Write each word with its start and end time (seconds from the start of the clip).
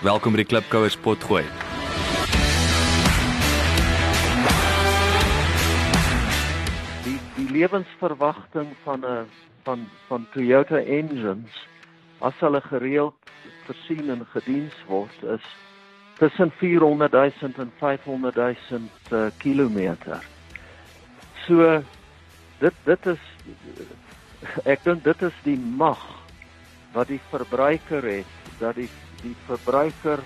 Welkom 0.00 0.32
by 0.32 0.40
die 0.40 0.46
Klipkouers 0.48 0.94
potgooi. 1.04 1.42
Die 7.04 7.18
die 7.34 7.44
lewensverwagting 7.52 8.70
van 8.86 9.04
'n 9.04 9.26
van 9.68 9.82
van 10.08 10.24
Toyota 10.32 10.80
engines 10.80 11.52
as 12.24 12.32
hulle 12.40 12.60
gereeld 12.60 13.14
voorsien 13.66 14.08
en 14.10 14.24
gediens 14.32 14.78
word 14.88 15.22
is 15.22 15.44
tussen 16.16 16.50
400 16.50 17.12
000 17.12 17.52
en 17.56 17.72
500 17.78 18.34
000 18.34 18.88
uh, 19.12 19.28
kilometer. 19.36 20.24
So 21.44 21.82
dit 22.58 22.74
dit 22.84 23.06
is 23.06 23.20
ek 24.64 24.80
dink 24.84 25.04
dit 25.04 25.22
is 25.22 25.36
die 25.44 25.60
mag 25.60 26.00
wat 26.92 27.08
die 27.12 27.20
verbruiker 27.28 28.02
het 28.02 28.58
dat 28.58 28.74
die 28.74 28.88
die 29.22 29.36
verbruiker 29.46 30.22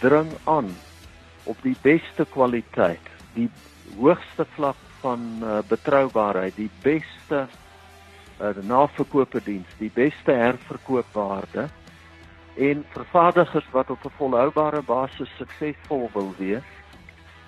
dring 0.00 0.30
aan 0.44 0.70
op 1.44 1.56
die 1.62 1.76
beste 1.82 2.26
kwaliteit, 2.30 3.12
die 3.34 3.48
hoogste 3.98 4.46
vlak 4.56 4.80
van 5.00 5.22
uh, 5.42 5.58
betroubaarheid, 5.68 6.56
die 6.56 6.70
beste 6.82 7.46
uh, 7.46 8.52
naverkope 8.62 9.40
diens, 9.44 9.68
die 9.78 9.90
beste 9.94 10.32
herverkoopwaarde 10.32 11.68
en 12.56 12.84
vervaardigers 12.90 13.68
wat 13.72 13.90
op 13.90 14.04
'n 14.04 14.16
volhoubare 14.18 14.82
basis 14.82 15.30
suksesvol 15.36 16.10
wil 16.12 16.34
wees, 16.38 16.68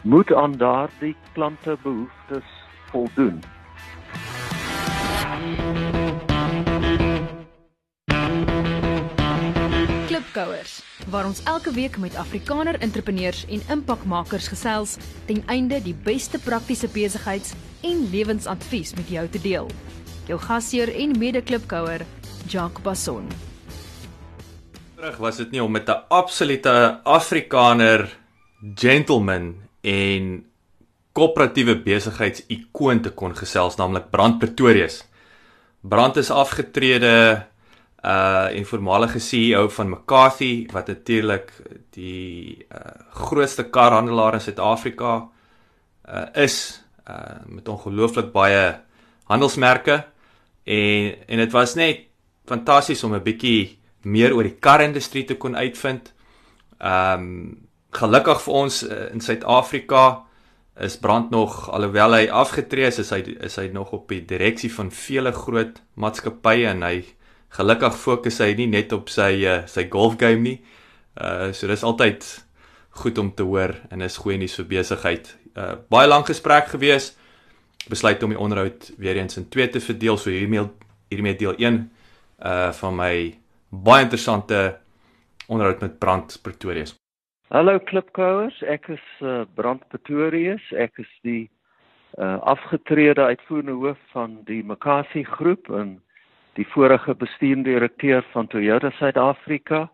moet 0.03 0.33
aan 0.33 0.53
daardie 0.53 1.16
klante 1.33 1.77
behoeftes 1.83 2.49
voldoen. 2.91 3.41
Klipkouers 10.28 10.82
waar 11.09 11.24
ons 11.24 11.41
elke 11.48 11.70
week 11.73 11.96
met 11.96 12.16
Afrikaner 12.21 12.76
entrepreneurs 12.84 13.46
en 13.48 13.62
impakmakers 13.73 14.48
gesels 14.52 14.96
ten 15.26 15.40
einde 15.48 15.79
die 15.80 15.95
beste 16.04 16.38
praktiese 16.38 16.88
besigheids- 16.93 17.54
en 17.80 18.02
lewensadvies 18.12 18.95
met 18.95 19.09
jou 19.09 19.24
te 19.29 19.40
deel. 19.40 19.70
Jou 20.29 20.38
gasheer 20.38 20.93
en 20.93 21.18
mede-klipkouer, 21.18 22.04
Jacques 22.46 22.82
Basson. 22.82 23.29
Terug 24.96 25.16
was 25.16 25.37
dit 25.37 25.51
nie 25.51 25.62
om 25.62 25.73
met 25.73 25.88
'n 25.88 26.04
absolute 26.09 27.01
Afrikaner 27.04 28.16
gentleman 28.74 29.54
en 29.80 30.45
koöperatiewe 31.13 31.82
besigheids-ikoon 31.82 33.01
te 33.01 33.10
kon 33.10 33.37
gesels, 33.37 33.76
naamlik 33.76 34.10
Brand 34.10 34.38
Pretorius. 34.38 35.04
Brand 35.80 36.16
is 36.16 36.30
afgetrede 36.30 37.46
uh 38.04 38.46
en 38.54 38.66
voormalige 38.66 39.18
CEO 39.18 39.68
van 39.68 39.88
McCarthy 39.88 40.66
wat 40.73 40.87
natuurlik 40.87 41.52
die 41.91 42.66
uh 42.71 42.93
grootste 43.10 43.65
karhandelaar 43.71 44.35
in 44.35 44.41
Suid-Afrika 44.41 45.29
uh 46.09 46.26
is 46.32 46.82
uh 47.09 47.43
met 47.46 47.69
ongelooflik 47.69 48.32
baie 48.32 48.79
handelsmerke 49.24 50.04
en 50.65 51.15
en 51.26 51.37
dit 51.37 51.52
was 51.52 51.74
net 51.74 52.07
fantasties 52.45 53.04
om 53.04 53.15
'n 53.15 53.23
bietjie 53.23 53.79
meer 54.02 54.35
oor 54.35 54.43
die 54.43 54.59
karindustrie 54.60 55.24
te 55.24 55.37
kon 55.37 55.57
uitvind. 55.57 56.15
Um 56.79 57.66
gelukkig 57.91 58.43
vir 58.45 58.54
ons 58.54 58.82
uh, 58.82 59.13
in 59.13 59.21
Suid-Afrika 59.21 60.24
is 60.79 60.99
Brand 60.99 61.30
nog 61.30 61.71
alhoewel 61.71 62.15
hy 62.15 62.29
afgetree 62.29 62.87
is, 62.87 62.99
is 62.99 63.10
hy 63.10 63.23
is 63.41 63.57
hy 63.57 63.69
nog 63.73 63.93
op 63.93 64.09
die 64.09 64.21
direksie 64.25 64.71
van 64.72 64.91
vele 64.94 65.32
groot 65.32 65.81
maatskappye 65.94 66.69
en 66.71 66.82
hy 66.82 67.00
gelukkig 67.56 67.97
fokus 67.97 68.41
hy 68.44 68.53
nie 68.59 68.69
net 68.71 68.93
op 68.93 69.09
sy 69.12 69.31
uh, 69.47 69.62
sy 69.66 69.88
golf 69.93 70.19
game 70.21 70.44
nie. 70.44 70.59
Uh 71.19 71.50
so 71.53 71.66
dis 71.66 71.82
altyd 71.82 72.27
goed 73.03 73.19
om 73.19 73.31
te 73.34 73.47
hoor 73.47 73.75
en 73.91 74.03
is 74.03 74.19
goeie 74.22 74.38
nuus 74.38 74.56
vir 74.60 74.69
besigheid. 74.77 75.31
Uh 75.56 75.76
baie 75.91 76.09
lank 76.09 76.28
gesprek 76.31 76.70
gewees. 76.75 77.14
Besluit 77.88 78.22
om 78.22 78.34
die 78.34 78.38
onderhoud 78.38 78.92
weer 78.98 79.16
eens 79.16 79.38
in 79.41 79.48
twee 79.48 79.69
te 79.69 79.81
verdeel. 79.81 80.16
So 80.16 80.31
hiermee 80.31 80.69
hiermee 81.09 81.36
deel 81.36 81.56
1 81.56 81.91
uh 82.44 82.70
van 82.72 82.97
my 82.97 83.12
baie 83.69 84.04
interessante 84.04 84.78
onderhoud 85.48 85.80
met 85.80 85.98
Brand 85.98 86.38
Pretorius. 86.42 86.94
Hallo 87.48 87.78
klipkouers, 87.80 88.59
ek 88.69 88.91
is 88.92 89.04
uh, 89.25 89.47
Brand 89.56 89.86
Pretorius. 89.88 90.65
Ek 90.76 91.00
is 91.00 91.09
die 91.25 91.48
uh 92.19 92.36
afgetrede 92.50 93.25
uitvoerende 93.25 93.72
hoof 93.72 93.98
van 94.12 94.41
die 94.44 94.60
Makasi 94.65 95.25
groep 95.25 95.70
en 95.72 95.98
die 96.58 96.66
vorige 96.72 97.14
bestuurende 97.14 97.70
direkteur 97.70 98.24
van 98.32 98.46
Toyota 98.46 98.91
Suid-Afrika. 98.98 99.86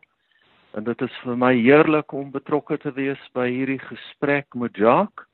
En 0.75 0.85
dit 0.85 1.03
is 1.05 1.17
vir 1.23 1.37
my 1.37 1.53
heerlik 1.55 2.13
om 2.17 2.31
betrokke 2.33 2.79
te 2.81 2.93
wees 2.97 3.21
by 3.37 3.47
hierdie 3.53 3.81
gesprek 3.83 4.57
met 4.59 4.77
Jacques. 4.81 5.29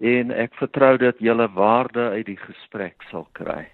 En 0.00 0.32
ek 0.32 0.56
vertrou 0.56 0.94
dat 0.96 1.20
julle 1.20 1.44
waarde 1.52 2.06
uit 2.16 2.24
die 2.30 2.38
gesprek 2.40 3.04
sal 3.10 3.26
kry. 3.36 3.68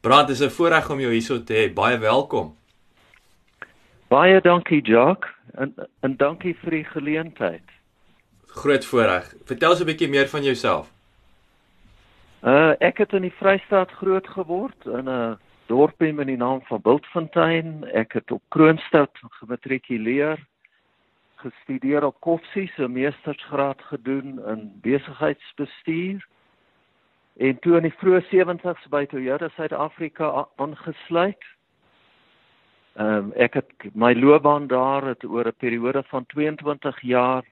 Brand, 0.00 0.30
is 0.30 0.40
'n 0.40 0.50
voorreg 0.50 0.90
om 0.90 1.00
jou 1.00 1.10
hierso 1.12 1.42
te 1.42 1.54
hê. 1.54 1.74
Baie 1.74 1.98
welkom. 1.98 2.54
Baie 4.08 4.40
dankie 4.40 4.80
Jacques 4.82 5.34
en 5.54 5.74
en 6.00 6.16
dankie 6.16 6.54
vir 6.54 6.70
die 6.70 6.84
geleentheid. 6.84 7.66
Groot 8.46 8.84
voorreg. 8.84 9.34
Vertel 9.44 9.70
ons 9.70 9.80
'n 9.80 9.86
bietjie 9.86 10.08
meer 10.08 10.28
van 10.28 10.42
jouself. 10.42 10.86
Uh 12.42 12.72
ek 12.78 12.98
het 12.98 13.12
in 13.12 13.22
die 13.22 13.34
Vrystaat 13.38 13.90
groot 13.90 14.26
geword 14.26 14.86
in 14.86 15.08
'n 15.08 15.38
dorpie 15.68 16.12
met 16.12 16.26
die 16.26 16.36
naam 16.36 16.62
van 16.68 16.80
Bultfontein. 16.82 17.84
Ek 17.92 18.12
het 18.16 18.32
op 18.32 18.42
Kroonstad 18.54 19.10
gematrikuleer, 19.40 20.40
gestudeer 21.42 22.04
op 22.04 22.16
Koffsies, 22.20 22.72
'n 22.76 22.92
meestersgraad 22.92 23.82
gedoen 23.82 24.40
in 24.46 24.72
besigheidsbestuur. 24.82 26.26
En 27.36 27.58
toe 27.58 27.76
in 27.76 27.82
die 27.82 27.94
vroeë 28.00 28.22
70's 28.30 28.88
by 28.88 29.06
Toyota 29.06 29.48
Suid-Afrika 29.48 30.48
aangesluit. 30.56 31.44
Ehm 32.98 33.16
um, 33.16 33.32
ek 33.32 33.54
het 33.54 33.94
my 33.94 34.14
loopbaan 34.14 34.66
daar 34.66 35.04
het 35.06 35.24
oor 35.24 35.46
'n 35.46 35.56
periode 35.58 36.02
van 36.02 36.26
22 36.26 37.00
jaar 37.00 37.44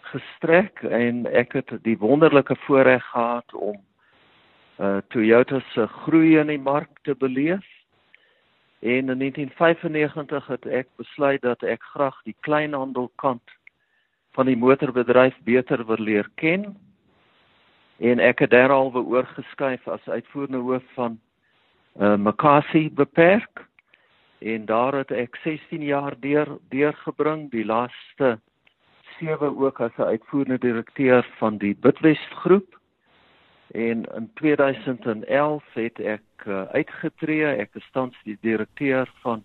gestrek 0.00 0.82
en 0.82 1.26
ek 1.26 1.52
het 1.52 1.72
die 1.82 1.98
wonderlike 1.98 2.56
voorreg 2.56 3.04
gehad 3.04 3.54
om 3.54 3.89
uh 4.80 5.00
Toyota 5.12 5.60
se 5.74 5.86
groei 5.86 6.38
in 6.40 6.48
die 6.48 6.58
mark 6.58 7.02
te 7.02 7.14
beleef. 7.14 7.66
En 8.80 9.12
in 9.12 9.18
1995 9.18 10.46
het 10.46 10.66
ek 10.66 10.88
besluit 10.96 11.42
dat 11.42 11.62
ek 11.62 11.82
graag 11.92 12.16
die 12.24 12.36
kleinhandelkant 12.40 13.52
van 14.32 14.46
die 14.48 14.56
motorbedryf 14.56 15.36
beter 15.44 15.84
wil 15.86 16.00
leer 16.00 16.30
ken. 16.40 16.70
En 18.00 18.18
ek 18.24 18.38
het 18.46 18.50
derhalwe 18.50 19.04
oorgeskuif 19.04 19.88
as 19.88 20.08
uitvoerende 20.08 20.64
hoof 20.64 20.86
van 20.96 21.20
uh 22.00 22.16
Makasi 22.16 22.88
beperk 22.94 23.66
en 24.38 24.64
daar 24.64 24.94
het 24.94 25.10
ek 25.10 25.36
16 25.44 25.82
jaar 25.82 26.14
deur 26.20 26.56
deurgebring 26.72 27.50
die 27.52 27.64
laaste 27.64 28.38
7 29.18 29.58
ook 29.58 29.80
as 29.80 29.96
'n 29.98 30.08
uitvoerende 30.16 30.58
direkteur 30.58 31.26
van 31.38 31.58
die 31.58 31.74
Bitwest 31.74 32.32
groep 32.32 32.79
en 33.72 34.04
in 34.14 34.30
2011 34.34 35.64
het 35.72 35.98
ek 35.98 36.46
uh, 36.46 36.62
uitgetree. 36.72 37.46
Ek 37.62 37.74
is 37.74 37.88
tans 37.92 38.16
die 38.24 38.38
direkteur 38.40 39.10
van 39.22 39.44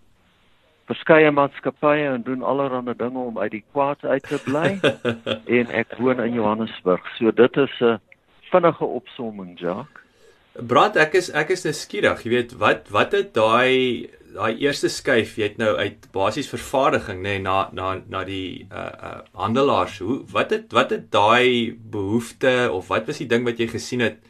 verskeie 0.86 1.30
maatskappye 1.30 2.08
en 2.14 2.22
doen 2.22 2.42
allerlei 2.42 2.94
dinge 2.96 3.18
om 3.18 3.38
uit 3.38 3.50
die 3.50 3.64
kwaad 3.72 4.04
uit 4.04 4.22
te 4.22 4.40
bly. 4.44 4.78
En 5.58 5.70
ek 5.70 5.98
woon 5.98 6.22
in 6.22 6.32
Johannesburg. 6.38 7.06
So 7.18 7.30
dit 7.30 7.56
is 7.56 7.80
'n 7.80 8.00
vinnige 8.50 8.84
opsomming 8.84 9.58
Jacques 9.58 10.05
Brad 10.62 10.96
ek 10.96 11.14
is 11.18 11.28
ek 11.36 11.50
is 11.52 11.64
nou 11.66 11.72
skieurig 11.76 12.22
jy 12.24 12.30
weet 12.32 12.54
wat 12.60 12.88
wat 12.94 13.12
het 13.12 13.34
daai 13.36 14.08
daai 14.36 14.60
eerste 14.60 14.88
skuif, 14.92 15.36
jy 15.38 15.50
het 15.50 15.58
nou 15.60 15.72
uit 15.78 16.06
basies 16.14 16.48
vervaardiging 16.52 17.20
nê 17.22 17.36
nee, 17.36 17.42
na 17.44 17.56
na 17.76 17.96
na 18.08 18.22
die 18.28 18.66
uh 18.70 18.86
uh 19.08 19.18
handelaars. 19.40 19.98
Hoe 20.04 20.18
wat 20.32 20.52
het 20.54 20.72
wat 20.76 20.92
het 20.94 21.10
daai 21.12 21.72
behoefte 21.72 22.68
of 22.72 22.88
wat 22.92 23.08
was 23.08 23.20
die 23.22 23.28
ding 23.28 23.44
wat 23.48 23.60
jy 23.60 23.68
gesien 23.72 24.04
het 24.04 24.20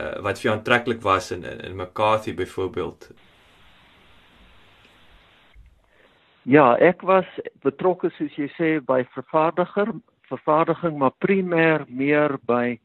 uh 0.00 0.18
wat 0.24 0.40
vir 0.40 0.50
jou 0.50 0.56
aantreklik 0.56 1.02
was 1.04 1.30
in 1.32 1.44
in, 1.44 1.60
in 1.60 1.76
McCarthy 1.76 2.34
byvoorbeeld? 2.34 3.10
Ja, 6.48 6.76
ek 6.80 7.02
was 7.02 7.28
betrokke 7.62 8.10
soos 8.16 8.36
jy 8.40 8.48
sê 8.56 8.68
by 8.80 9.02
vervaardiger, 9.12 9.92
vervaardiging 10.30 10.96
maar 10.96 11.12
primêr 11.20 11.84
meer 11.88 12.38
by 12.48 12.78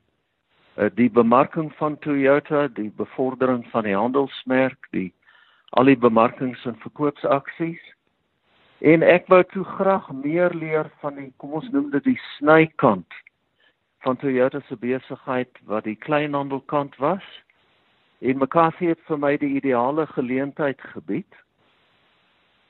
die 0.97 1.09
bemarking 1.09 1.71
van 1.77 1.97
Toyota, 1.99 2.67
die 2.67 2.91
bevordering 2.97 3.65
van 3.71 3.83
die 3.83 3.97
handelsmerk, 3.97 4.87
die 4.91 5.11
al 5.69 5.89
die 5.89 5.97
bemarkings 5.97 6.65
en 6.65 6.77
verkoopsaksies. 6.81 7.81
En 8.83 9.05
ek 9.05 9.29
wou 9.31 9.41
toe 9.53 9.63
graag 9.77 10.09
meer 10.11 10.53
leer 10.53 10.89
van 11.01 11.15
die 11.17 11.31
kom 11.37 11.53
ons 11.59 11.69
noem 11.71 11.91
dit 11.93 12.03
die 12.03 12.19
snykant 12.35 13.21
van 14.03 14.17
Toyota 14.19 14.59
se 14.67 14.75
besigheid 14.77 15.61
wat 15.69 15.87
die 15.87 15.95
kleinhandelkant 15.95 16.97
was. 17.01 17.23
En 18.19 18.37
McCarthy 18.37 18.91
het 18.91 18.99
vir 19.07 19.19
my 19.19 19.37
die 19.37 19.55
ideale 19.59 20.05
geleentheid 20.11 20.81
gebied. 20.93 21.39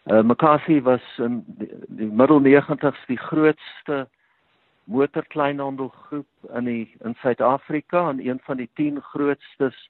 Uh 0.05 0.21
Makasi 0.21 0.81
was 0.83 1.03
in 1.17 1.43
die, 1.47 1.69
die 1.87 2.11
middel 2.11 2.41
90's 2.43 3.05
die 3.07 3.17
grootste 3.17 4.03
motorkleinhandelgroep 4.83 6.27
in 6.53 6.65
die 6.65 6.95
in 7.03 7.15
Suid-Afrika 7.21 8.09
en 8.09 8.19
een 8.27 8.39
van 8.43 8.57
die 8.57 8.69
10 8.73 9.01
grootstes 9.01 9.89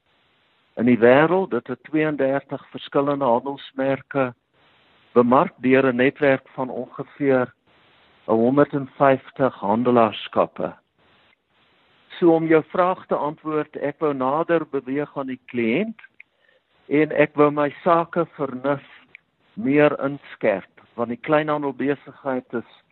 in 0.75 0.85
die 0.85 0.97
wêreld. 0.97 1.49
Dit 1.49 1.67
het 1.67 1.83
32 1.83 2.69
verskillende 2.69 3.25
handelsmerke 3.25 4.33
bemark 5.13 5.53
deur 5.57 5.85
'n 5.93 5.95
netwerk 5.95 6.47
van 6.53 6.69
ongeveer 6.69 7.53
150 8.25 9.55
handelaarskappe. 9.55 10.73
So 12.07 12.33
om 12.35 12.47
jou 12.47 12.63
vraag 12.67 13.05
te 13.05 13.15
antwoord, 13.15 13.75
ek 13.75 13.99
wou 13.99 14.13
nader 14.13 14.67
beweeg 14.69 15.17
aan 15.17 15.27
die 15.27 15.41
kliënt 15.45 16.01
en 16.87 17.11
ek 17.11 17.35
wou 17.35 17.51
my 17.51 17.69
sake 17.83 18.25
vernuf 18.25 18.85
meer 19.53 19.99
inskerp 20.03 20.73
want 20.93 21.09
die 21.09 21.21
kleinhandelbesigheid 21.25 22.53
is 22.53 22.82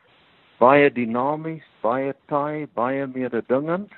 baie 0.61 0.91
dinamies, 0.93 1.65
baie 1.81 2.13
taai, 2.29 2.67
baie 2.77 3.07
mededingend 3.07 3.89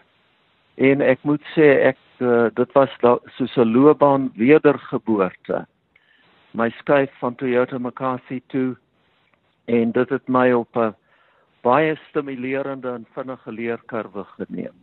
en 0.75 1.03
ek 1.05 1.21
moet 1.27 1.43
sê 1.53 1.67
ek 1.91 1.99
uh, 2.23 2.47
dit 2.55 2.75
was 2.77 2.93
soos 3.35 3.57
'n 3.57 3.73
loopbaan 3.73 4.31
wedergeboorte. 4.39 5.65
My 6.53 6.69
skuif 6.79 7.11
van 7.19 7.35
Toyota 7.35 7.77
Makasi 7.79 8.41
toe 8.47 8.75
en 9.65 9.91
dit 9.91 10.09
het 10.09 10.27
my 10.27 10.51
op 10.51 10.75
'n 10.77 10.95
baie 11.61 11.95
stimulerende 12.09 12.89
en 12.89 13.05
vinnige 13.13 13.51
leerkurwe 13.51 14.23
geneem. 14.23 14.82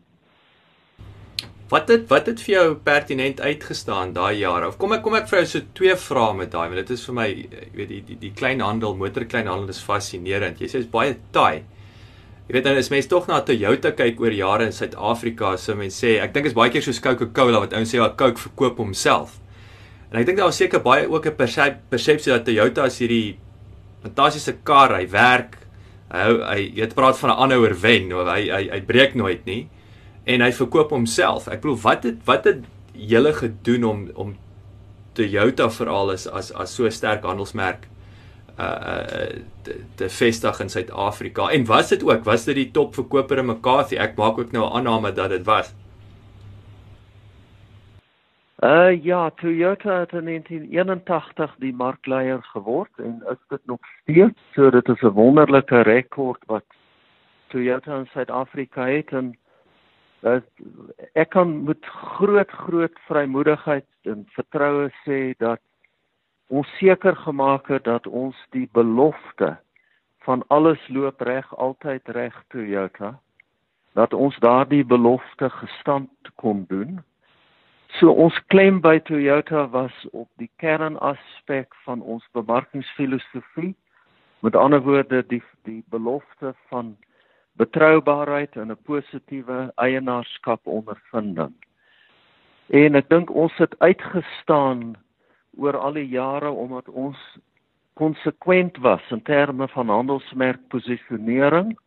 Wat 1.70 1.86
het 1.86 2.08
wat 2.10 2.26
het 2.26 2.40
vir 2.42 2.50
jou 2.52 2.70
pertinent 2.82 3.40
uitgestaan 3.40 4.10
daai 4.14 4.40
jare? 4.40 4.66
Of 4.66 4.78
kom 4.78 4.90
ek 4.96 5.04
kom 5.04 5.14
ek 5.14 5.28
vir 5.30 5.38
jou 5.38 5.50
so 5.52 5.66
twee 5.78 5.94
vrae 6.02 6.32
met 6.34 6.50
daai, 6.50 6.64
want 6.72 6.80
dit 6.80 6.90
is 6.96 7.04
vir 7.06 7.14
my, 7.14 7.26
jy 7.30 7.68
weet 7.78 7.92
die 7.92 8.00
die 8.08 8.16
die 8.24 8.30
kleinhandel, 8.34 8.96
motorkleinhandel 8.98 9.70
is 9.70 9.78
fascinerend. 9.86 10.58
Jy 10.58 10.66
sê 10.66 10.80
dit 10.80 10.88
is 10.88 10.90
baie 10.90 11.14
taai. 11.36 11.62
Jy 12.48 12.56
weet 12.56 12.66
nou, 12.66 12.74
is 12.80 12.90
mense 12.90 13.12
tog 13.12 13.30
na 13.30 13.38
Toyota 13.46 13.94
kyk 13.94 14.18
oor 14.18 14.34
jare 14.34 14.66
in 14.66 14.74
Suid-Afrika, 14.74 15.54
so 15.62 15.78
mense 15.78 16.02
sê, 16.02 16.16
ek 16.18 16.34
dink 16.34 16.50
is 16.50 16.58
baie 16.58 16.74
keer 16.74 16.82
soos 16.82 16.98
Coca-Cola 17.04 17.62
wat 17.62 17.78
ouens 17.78 17.94
sê 17.94 18.02
wat 18.02 18.18
Coke 18.18 18.42
verkoop 18.48 18.82
homself. 18.82 19.38
En 20.10 20.18
ek 20.18 20.26
dink 20.26 20.42
daar 20.42 20.50
was 20.50 20.58
seker 20.58 20.82
baie 20.82 21.06
ook 21.06 21.30
'n 21.30 21.38
persepsie 21.38 22.34
dat 22.34 22.50
Toyota 22.50 22.90
as 22.90 22.98
hierdie 22.98 23.38
fantastiese 24.02 24.58
kar, 24.64 24.98
hy 24.98 25.06
werk, 25.06 25.58
hy 26.10 26.30
hy 26.50 26.60
jy 26.82 26.94
praat 26.98 27.16
van 27.16 27.30
'n 27.30 27.38
aanhouer 27.46 27.78
wen, 27.78 28.10
hy 28.10 28.50
hy 28.50 28.68
hy 28.74 28.80
breek 28.80 29.14
nooit 29.14 29.46
nie 29.46 29.68
en 30.24 30.40
hy 30.40 30.52
verkoop 30.52 30.90
homself. 30.90 31.48
Ek 31.48 31.62
bedoel 31.62 31.80
wat 31.82 32.04
het 32.08 32.20
wat 32.28 32.44
het 32.44 32.64
julle 32.92 33.32
gedoen 33.32 33.84
om 33.84 34.08
om 34.14 34.36
Toyota 35.12 35.70
veral 35.70 36.12
as 36.12 36.26
as 36.28 36.52
as 36.52 36.74
so 36.74 36.90
sterk 36.90 37.24
handelsmerk 37.24 37.88
uh 38.58 38.64
uh 38.64 39.28
te, 39.62 39.76
te 39.96 40.08
vestig 40.08 40.60
in 40.60 40.68
Suid-Afrika. 40.68 41.50
En 41.50 41.64
was 41.64 41.88
dit 41.88 42.04
ook 42.04 42.24
was 42.24 42.44
dit 42.44 42.54
die 42.54 42.70
topverkoper 42.70 43.38
in 43.38 43.46
McCarthy? 43.46 43.96
Ek 43.96 44.16
maak 44.16 44.38
ook 44.38 44.52
nou 44.52 44.64
'n 44.64 44.76
aanname 44.76 45.12
dat 45.12 45.30
dit 45.30 45.44
was. 45.44 45.74
Uh 48.60 49.04
ja, 49.04 49.30
Toyota 49.30 50.00
het 50.00 50.12
in 50.12 50.24
1981 50.24 51.54
die 51.58 51.72
markleier 51.72 52.42
geword 52.42 52.90
en 52.96 53.22
is 53.30 53.40
dit 53.48 53.60
nog 53.64 53.78
steeds. 54.02 54.40
So 54.52 54.70
dit 54.70 54.88
is 54.88 55.00
'n 55.02 55.16
wonderlike 55.16 55.80
rekord 55.80 56.42
wat 56.46 56.64
Toyota 57.46 57.98
in 57.98 58.08
Suid-Afrika 58.12 58.86
het 58.86 59.12
en 59.12 59.36
ek 60.22 61.30
kan 61.30 61.52
met 61.64 61.86
groot 62.16 62.50
groot 62.50 63.02
vrymoedigheid 63.08 63.86
en 64.02 64.26
vertroue 64.36 64.90
sê 65.04 65.32
dat 65.38 65.60
ons 66.48 66.68
seker 66.76 67.16
gemaak 67.16 67.70
het 67.72 67.84
dat 67.84 68.06
ons 68.06 68.36
die 68.50 68.68
belofte 68.72 69.56
van 70.26 70.44
alles 70.48 70.88
loop 70.88 71.20
reg 71.20 71.54
altyd 71.56 72.08
reg 72.08 72.36
Toyota 72.48 73.14
dat 73.92 74.12
ons 74.14 74.36
daardie 74.38 74.84
belofte 74.84 75.50
gestand 75.50 76.30
kon 76.34 76.64
doen. 76.68 77.00
So 77.98 78.12
ons 78.12 78.36
klem 78.46 78.78
by 78.80 78.98
Toyota 79.02 79.66
was 79.72 79.94
op 80.12 80.28
die 80.38 80.50
kernaspek 80.62 81.74
van 81.84 82.02
ons 82.02 82.26
bemarkingsfilosofie. 82.32 83.74
Met 84.40 84.56
ander 84.56 84.82
woorde 84.82 85.24
die 85.26 85.42
die 85.66 85.82
belofte 85.90 86.54
van 86.68 86.94
betroubaarheid 87.56 88.56
en 88.56 88.70
'n 88.70 88.82
positiewe 88.82 89.72
eienaarskap 89.74 90.66
ondervinding. 90.66 91.54
En 92.70 92.94
ek 92.94 93.08
dink 93.08 93.30
ons 93.30 93.56
het 93.56 93.74
uitgestaan 93.78 94.96
oor 95.56 95.76
al 95.76 95.92
die 95.92 96.08
jare 96.08 96.50
omdat 96.50 96.88
ons 96.88 97.18
konsekwent 97.92 98.76
was 98.76 99.02
in 99.10 99.22
terme 99.22 99.68
van 99.68 99.88
handelsmerk 99.88 100.60
posisionering 100.68 101.78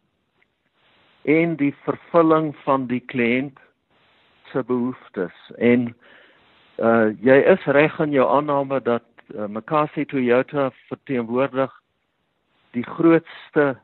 en 1.22 1.56
die 1.56 1.74
vervulling 1.86 2.52
van 2.64 2.88
die 2.88 3.00
kliënt 3.00 3.60
se 4.52 4.64
behoeftes 4.64 5.34
en 5.58 5.94
uh 6.82 7.14
jy 7.22 7.38
is 7.54 7.66
reg 7.78 8.00
in 8.04 8.12
jou 8.12 8.28
aanname 8.28 8.82
dat 8.82 9.06
uh, 9.34 9.48
Makasi 9.48 10.06
Toyota 10.06 10.72
verteenwoordig 10.90 11.72
die 12.74 12.86
grootste 12.86 13.78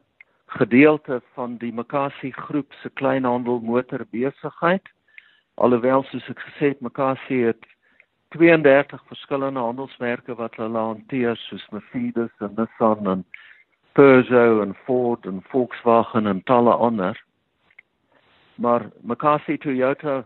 gedeelte 0.50 1.22
van 1.34 1.58
die 1.58 1.74
Makasi 1.74 2.32
groep 2.32 2.74
se 2.82 2.90
kleinhandel 2.90 3.60
motorbesigheid. 3.60 4.90
Alhoewel 5.54 6.04
soos 6.10 6.30
ek 6.32 6.42
gesê 6.48 6.72
het, 6.74 6.82
Makasi 6.82 7.44
het 7.50 7.68
32 8.36 9.02
verskillende 9.10 9.60
handelsmerke 9.60 10.36
wat 10.36 10.58
hulle 10.62 10.78
hanteer 10.78 11.38
soos 11.48 11.66
Mercedes 11.74 12.34
en 12.46 12.54
Nissan 12.58 13.08
en 13.08 13.26
Peugeot 13.98 14.62
en 14.62 14.76
Ford 14.86 15.26
en 15.26 15.42
Volkswagen 15.50 16.28
en 16.28 16.44
talle 16.44 16.74
ander. 16.74 17.18
Maar 18.56 18.90
Makasi 19.02 19.58
Toyota 19.58 20.24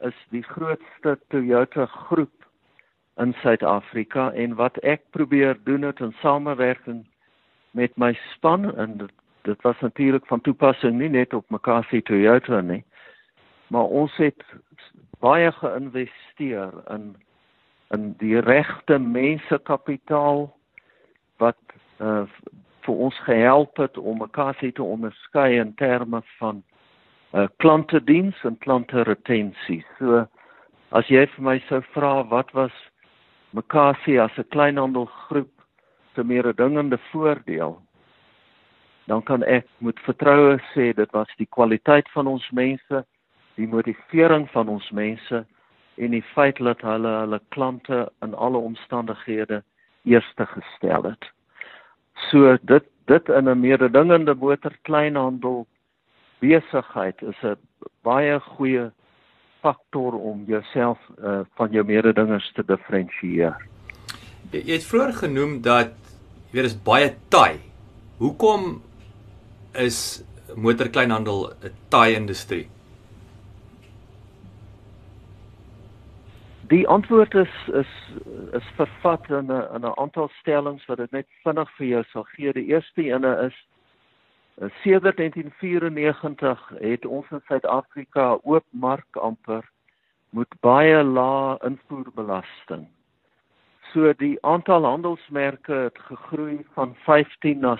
is 0.00 0.16
die 0.30 0.42
grootste 0.42 1.18
Toyota 1.28 1.86
groep 1.86 2.34
in 3.20 3.34
Suid-Afrika 3.42 4.30
en 4.32 4.54
wat 4.54 4.78
ek 4.82 5.02
probeer 5.10 5.58
doen 5.64 5.82
het 5.82 6.00
in 6.00 6.14
samewerking 6.22 7.04
met 7.70 7.96
my 7.96 8.14
span 8.32 8.70
en 8.74 8.96
dit 8.98 9.12
dit 9.42 9.62
was 9.62 9.80
natuurlik 9.80 10.26
van 10.26 10.40
toepassing 10.40 10.98
nie 10.98 11.08
net 11.08 11.34
op 11.34 11.48
Makasi 11.48 12.02
Toyota 12.02 12.60
nie 12.60 12.84
maar 13.70 13.84
ons 14.02 14.16
het 14.16 14.44
baie 15.20 15.52
geïnvesteer 15.52 16.72
in 16.94 17.12
in 17.90 18.12
die 18.18 18.38
regte 18.46 18.98
mensekapitaal 19.02 20.44
wat 21.42 21.58
uh, 21.98 22.22
vir 22.86 23.00
ons 23.06 23.16
gehelp 23.26 23.80
het 23.82 23.98
om 23.98 24.20
Makasi 24.22 24.72
te 24.72 24.82
onderskei 24.82 25.58
in 25.58 25.74
terme 25.74 26.22
van 26.38 26.62
uh, 27.34 27.48
klantediens 27.56 28.44
en 28.44 28.58
klantretensie 28.58 29.82
so 29.98 30.24
as 30.90 31.10
jy 31.10 31.26
vir 31.34 31.46
my 31.50 31.58
sou 31.68 31.82
vra 31.94 32.14
wat 32.30 32.54
was 32.54 32.76
Makasi 33.50 34.18
as 34.22 34.38
'n 34.38 34.48
kleinhandelgroep 34.54 35.50
se 36.14 36.24
meer 36.24 36.54
dingende 36.54 36.98
voordeel 37.10 37.80
dan 39.10 39.22
kan 39.26 39.42
ek 39.42 39.66
met 39.82 39.98
vertroue 40.06 40.60
sê 40.70 40.92
dit 40.94 41.10
was 41.16 41.30
die 41.40 41.48
kwaliteit 41.50 42.06
van 42.14 42.28
ons 42.30 42.44
mense, 42.54 43.00
die 43.58 43.66
motivering 43.66 44.44
van 44.52 44.68
ons 44.70 44.86
mense 44.94 45.40
en 45.98 46.14
die 46.14 46.22
feit 46.30 46.60
dat 46.62 46.84
hulle 46.86 47.10
hulle 47.24 47.40
klante 47.50 48.04
in 48.22 48.36
alle 48.38 48.60
omstandighede 48.70 49.64
eerste 50.06 50.46
gestel 50.52 51.08
het. 51.10 51.26
So 52.30 52.54
dit 52.62 52.86
dit 53.10 53.28
in 53.28 53.48
'n 53.50 53.60
mededingende 53.60 54.34
motor 54.34 54.76
kleinhandel 54.82 55.66
besigheid 56.38 57.22
is 57.22 57.42
'n 57.42 57.56
baie 58.02 58.38
goeie 58.40 58.92
faktor 59.60 60.12
om 60.12 60.44
jouself 60.46 60.98
uh, 61.18 61.40
van 61.54 61.70
jou 61.70 61.84
mededingers 61.84 62.52
te 62.52 62.62
diferensieer. 62.64 63.56
Jy, 64.50 64.62
jy 64.66 64.72
het 64.72 64.86
vroeër 64.86 65.12
genoem 65.12 65.60
dat 65.62 65.92
jy 66.50 66.60
weet 66.60 66.64
is 66.64 66.82
baie 66.82 67.10
taai. 67.28 67.58
Hoekom 68.18 68.82
is 69.72 70.24
motorkleinhandel 70.54 71.52
'n 71.62 71.74
taai 71.88 72.14
industrie? 72.14 72.68
Die 76.68 76.88
antwoord 76.88 77.34
is 77.34 77.54
is 77.72 77.92
is 78.52 78.66
vervat 78.76 79.30
in 79.30 79.50
'n 79.50 79.74
in 79.74 79.84
'n 79.84 79.98
aantal 79.98 80.28
stellings 80.40 80.86
wat 80.86 80.98
dit 80.98 81.10
net 81.10 81.26
vinnig 81.42 81.70
vir 81.76 81.86
jou 81.86 82.04
sal 82.04 82.22
gee. 82.22 82.52
Die 82.52 82.66
eerste 82.66 83.02
ene 83.02 83.36
is 83.46 83.56
sedert 84.82 85.16
1994 85.16 86.72
het 86.80 87.06
ons 87.06 87.26
in 87.30 87.40
Suid-Afrika 87.46 88.38
oop 88.42 88.64
mark 88.70 89.16
amper 89.16 89.64
met 90.30 90.48
baie 90.60 91.02
lae 91.02 91.58
invoerbelasting. 91.64 92.88
So 93.92 94.12
die 94.12 94.36
aantal 94.46 94.84
handelsmerke 94.84 95.72
het 95.72 95.98
gegroei 95.98 96.60
van 96.74 96.94
15 97.06 97.60
na 97.60 97.76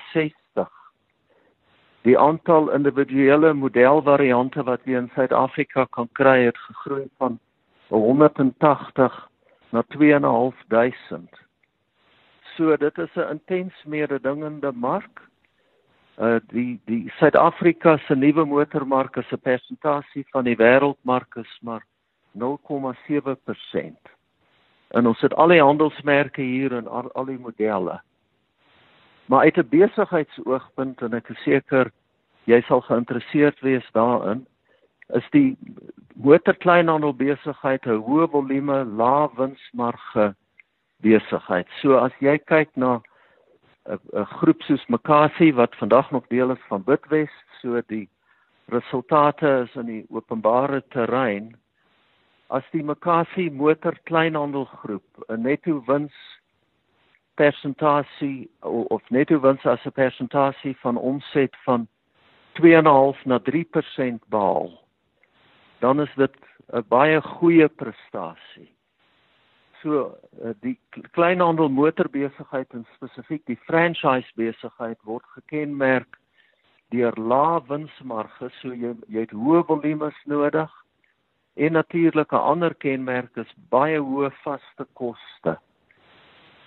Die 2.02 2.18
aantal 2.18 2.70
individuele 2.72 3.52
modelvariante 3.52 4.62
wat 4.64 4.86
jy 4.88 4.96
in 4.96 5.10
Suid-Afrika 5.14 5.84
kan 5.92 6.08
kry 6.16 6.46
het 6.46 6.58
gegroei 6.58 7.08
van 7.20 7.38
180 7.88 9.18
na 9.70 9.82
2.500. 9.96 11.42
So 12.56 12.76
dit 12.76 12.98
is 12.98 13.14
'n 13.16 13.30
intens 13.30 13.84
mededingende 13.84 14.72
mark. 14.72 15.28
Uh 16.18 16.40
die 16.48 16.80
die 16.84 17.12
Suid-Afrika 17.18 17.96
se 17.96 18.14
nuwe 18.14 18.44
motormark 18.44 19.16
is 19.16 19.32
'n 19.32 19.40
persentasie 19.40 20.26
van 20.30 20.44
die 20.44 20.56
wêreldmark 20.56 21.36
is 21.36 21.58
maar 21.60 21.84
0,7%. 22.32 24.08
En 24.88 25.06
ons 25.06 25.20
het 25.20 25.34
al 25.34 25.48
die 25.48 25.62
handelsmerke 25.62 26.42
hier 26.42 26.72
en 26.72 26.86
al, 26.86 27.12
al 27.12 27.24
die 27.24 27.38
modelle. 27.38 28.00
Maar 29.30 29.40
uit 29.40 29.56
'n 29.56 29.68
besigheidsoogpunt 29.68 31.02
en 31.02 31.12
ek 31.14 31.28
is 31.28 31.42
seker 31.42 31.92
jy 32.50 32.60
sal 32.66 32.80
geïnteresseerd 32.80 33.60
wees 33.60 33.86
daarin, 33.92 34.46
is 35.14 35.28
die 35.30 35.58
motorkleinhandel 36.14 37.14
besigheid 37.14 37.86
'n 37.86 38.02
hoë 38.06 38.26
volume, 38.30 38.84
lae 38.84 39.28
winsmarge 39.36 40.34
besigheid. 41.02 41.68
So 41.80 41.94
as 41.98 42.12
jy 42.18 42.38
kyk 42.38 42.74
na 42.74 43.00
'n 43.86 44.24
groep 44.24 44.62
soos 44.62 44.86
Makasi 44.86 45.52
wat 45.52 45.76
vandag 45.76 46.10
nog 46.10 46.26
deel 46.26 46.50
is 46.50 46.66
van 46.68 46.82
Bitwest, 46.82 47.46
so 47.62 47.80
die 47.86 48.08
resultate 48.66 49.66
is 49.68 49.76
in 49.76 49.86
die 49.86 50.06
openbare 50.10 50.82
terrein. 50.88 51.56
As 52.48 52.64
die 52.72 52.82
Makasi 52.82 53.50
motor 53.50 53.94
kleinhandelgroep 54.04 55.06
'n 55.28 55.42
netto 55.42 55.82
wins 55.86 56.14
persentasie 57.40 58.50
of 58.60 59.02
netto 59.08 59.40
wins 59.40 59.64
as 59.64 59.84
'n 59.86 59.92
persentasie 59.92 60.76
van 60.82 60.96
omset 60.96 61.56
van 61.64 61.88
2.5 62.52 63.24
na 63.24 63.38
3% 63.38 64.22
behaal, 64.28 64.70
dan 65.78 66.00
is 66.00 66.12
dit 66.16 66.34
'n 66.72 66.84
baie 66.88 67.20
goeie 67.20 67.68
prestasie. 67.68 68.70
So 69.82 70.18
eh, 70.44 70.50
die 70.60 70.78
kleinhandel 71.10 71.68
motorbesigheid 71.68 72.72
en 72.72 72.86
spesifiek 72.94 73.46
die 73.46 73.60
franchise 73.64 74.30
besigheid 74.34 74.98
word 75.02 75.24
gekenmerk 75.24 76.18
deur 76.88 77.12
lae 77.16 77.62
winsmarges, 77.68 78.60
so 78.60 78.74
jy 78.74 78.94
jy 79.08 79.20
het 79.20 79.32
hoë 79.32 79.64
volumes 79.66 80.18
nodig 80.26 80.70
en 81.56 81.72
natuurlik 81.72 82.32
'n 82.32 82.46
ander 82.52 82.74
kenmerk 82.74 83.36
is 83.36 83.52
baie 83.70 83.98
hoë 83.98 84.30
vaste 84.44 84.86
koste. 84.92 85.58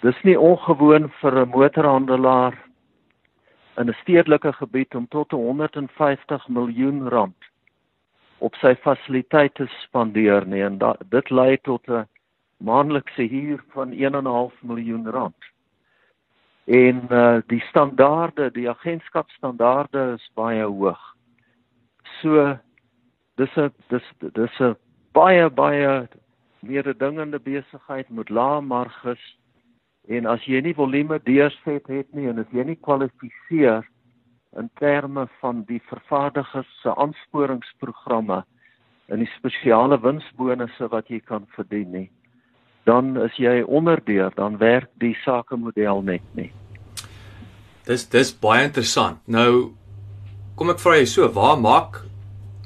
Dis 0.04 0.18
nie 0.28 0.36
ongewoon 0.36 1.06
vir 1.22 1.36
'n 1.40 1.50
motorhandelaar 1.50 2.56
in 3.80 3.90
'n 3.90 3.96
stedelike 4.02 4.52
gebied 4.54 4.96
om 4.96 5.08
tot 5.08 5.32
150 5.32 6.48
miljoen 6.48 7.08
rand 7.10 7.46
op 8.38 8.56
sy 8.56 8.76
fasiliteite 8.76 9.68
spandeer 9.84 10.46
nie 10.46 10.62
en 10.62 10.78
da, 10.78 10.96
dit 11.10 11.30
lei 11.30 11.58
tot 11.58 11.88
'n 11.88 12.08
maandelikse 12.58 13.28
huur 13.32 13.64
van 13.76 13.94
1.5 13.94 14.58
miljoen 14.62 15.08
rand. 15.10 15.42
En 16.66 17.08
uh 17.10 17.42
die 17.48 17.62
standaarde, 17.70 18.52
die 18.52 18.70
agentskapstandaarde 18.70 20.14
is 20.18 20.30
baie 20.36 20.66
hoog. 20.66 21.16
So 22.22 22.58
dis 23.36 23.56
'n 23.56 23.72
dis 23.88 24.04
dis 24.34 24.60
'n 24.60 24.76
baie 25.14 25.50
baie 25.50 26.08
mededingende 26.60 27.40
besigheid 27.40 28.10
met 28.10 28.30
lae 28.30 28.62
marges 28.62 29.24
en 30.08 30.26
as 30.28 30.44
jy 30.48 30.62
nie 30.62 30.76
volume 30.76 31.20
deurset 31.24 31.88
het 31.88 32.10
nie 32.14 32.28
en 32.30 32.40
as 32.40 32.50
jy 32.52 32.66
nie 32.68 32.80
kwalifiseer 32.80 33.86
in 34.60 34.70
terme 34.80 35.28
van 35.42 35.64
die 35.70 35.82
vervaardigers 35.90 36.70
se 36.82 36.96
aansporingsprogramme 36.96 38.44
en 39.08 39.24
die 39.24 39.32
spesiale 39.38 40.00
winsbonusse 40.02 40.90
wat 40.92 41.10
jy 41.10 41.20
kan 41.20 41.48
verdien 41.56 41.92
nie 41.92 42.10
dan 42.84 43.16
is 43.24 43.36
jy 43.40 43.62
onderdeur, 43.64 44.32
dan 44.36 44.58
werk 44.58 44.90
die 45.00 45.16
sakemodel 45.24 46.04
net 46.04 46.24
nie. 46.36 46.52
Dis 47.88 48.06
dis 48.12 48.32
baie 48.40 48.68
interessant. 48.68 49.20
Nou 49.28 49.74
kom 50.60 50.72
ek 50.72 50.82
vra 50.84 50.98
jou 51.00 51.10
so, 51.10 51.30
waar 51.36 51.60
maak 51.60 52.04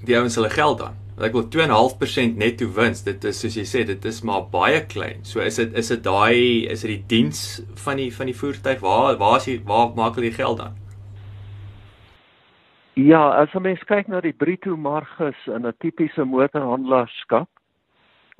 die 0.05 0.17
ouens 0.17 0.37
hulle 0.37 0.51
geld 0.53 0.81
dan? 1.17 1.27
Ek 1.27 1.35
wil 1.35 1.47
2.5% 1.49 2.37
netto 2.37 2.69
wins. 2.77 3.03
Dit 3.05 3.25
is 3.25 3.41
soos 3.41 3.57
jy 3.57 3.65
sê, 3.65 3.83
dit 3.89 4.05
is 4.05 4.21
maar 4.21 4.45
baie 4.53 4.83
klein. 4.85 5.23
So 5.25 5.41
is 5.41 5.57
dit 5.57 5.73
is 5.77 5.89
dit 5.89 6.03
daai 6.05 6.69
is 6.69 6.85
dit 6.85 6.93
die 6.93 7.03
diens 7.17 7.61
van 7.83 7.97
die 7.97 8.11
van 8.13 8.29
die 8.29 8.37
voertuig? 8.37 8.79
Waar 8.85 9.17
waar 9.17 9.37
is 9.41 9.49
jy 9.49 9.57
waar 9.65 9.93
maak 9.97 10.15
hulle 10.15 10.29
die 10.29 10.37
geld 10.37 10.61
dan? 10.61 10.77
Ja, 12.97 13.21
as 13.41 13.53
mens 13.61 13.83
kyk 13.85 14.07
na 14.09 14.21
die 14.21 14.33
bruto 14.33 14.77
marges 14.77 15.37
in 15.45 15.65
'n 15.65 15.73
tipiese 15.79 16.25
motorhandelaarskap, 16.25 17.49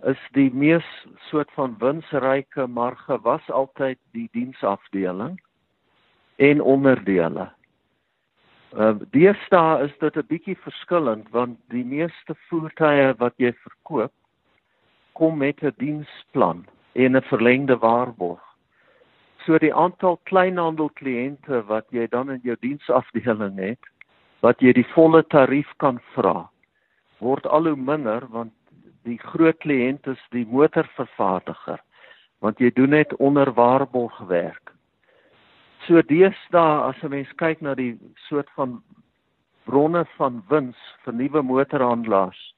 is 0.06 0.18
die 0.34 0.50
mees 0.54 0.86
soort 1.30 1.50
van 1.56 1.76
winsryke 1.80 2.68
marge 2.68 3.18
was 3.22 3.50
altyd 3.50 3.98
die 4.14 4.30
diensafdeling 4.34 5.40
en 6.38 6.62
onderdele. 6.62 7.50
Uh 8.78 8.94
deesdae 9.10 9.86
is 9.88 9.94
dit 10.04 10.18
'n 10.18 10.30
bietjie 10.30 10.58
verskillend 10.62 11.30
want 11.34 11.58
die 11.74 11.86
meeste 11.86 12.36
voertuie 12.50 13.14
wat 13.18 13.34
jy 13.42 13.50
verkoop 13.64 14.14
kom 15.18 15.38
met 15.38 15.64
'n 15.64 15.74
diensplan 15.78 16.66
en 16.94 17.18
'n 17.18 17.30
verlengde 17.32 17.78
waarborg. 17.78 18.44
So 19.46 19.58
die 19.58 19.74
aantal 19.74 20.20
kleinhandel 20.30 20.90
kliënte 20.94 21.66
wat 21.66 21.86
jy 21.90 22.08
dan 22.08 22.30
in 22.30 22.40
jou 22.44 22.56
diensafdeling 22.60 23.58
het, 23.58 23.84
wat 24.42 24.62
jy 24.62 24.74
die 24.74 24.92
volle 24.94 25.24
tarief 25.24 25.74
kan 25.78 26.00
vra, 26.14 26.50
word 27.18 27.48
al 27.48 27.66
hoe 27.66 27.76
minder 27.76 28.28
want 28.30 28.54
die 29.04 29.18
groot 29.18 29.58
kliënt 29.58 30.08
is 30.08 30.22
die 30.30 30.46
motorvervaardiger 30.46 31.82
want 32.40 32.60
jy 32.60 32.70
doen 32.72 32.90
net 32.90 33.16
onder 33.16 33.54
waarborg 33.54 34.18
werk. 34.30 34.77
So 35.88 36.02
deesdae 36.02 36.84
as 36.90 37.04
'n 37.04 37.10
mens 37.10 37.32
kyk 37.40 37.62
na 37.62 37.74
die 37.76 37.98
soort 38.28 38.50
van 38.56 38.82
bronne 39.66 40.06
van 40.18 40.44
wins 40.50 40.78
vir 41.04 41.14
nuwe 41.14 41.42
motorhandelaars 41.42 42.54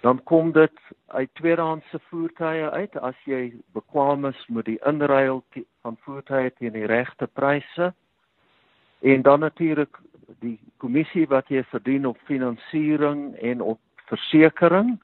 dan 0.00 0.22
kom 0.24 0.52
dit 0.52 0.72
uit 1.06 1.28
tweedehandse 1.34 1.98
voertuie 2.08 2.68
uit. 2.70 2.96
As 2.96 3.16
jy 3.24 3.52
bekwam 3.72 4.24
is 4.24 4.46
met 4.48 4.64
die 4.64 4.78
inruil 4.86 5.44
van 5.82 5.96
voertuie 6.06 6.50
teen 6.56 6.72
die 6.72 6.86
regte 6.86 7.26
pryse. 7.26 7.92
En 9.00 9.22
dan 9.22 9.40
natuurlik 9.40 9.98
die 10.40 10.58
kommissie 10.76 11.26
wat 11.28 11.48
jy 11.48 11.64
verdien 11.64 12.06
op 12.06 12.16
finansiering 12.24 13.36
en 13.36 13.60
op 13.60 13.80
versekerings 14.08 14.98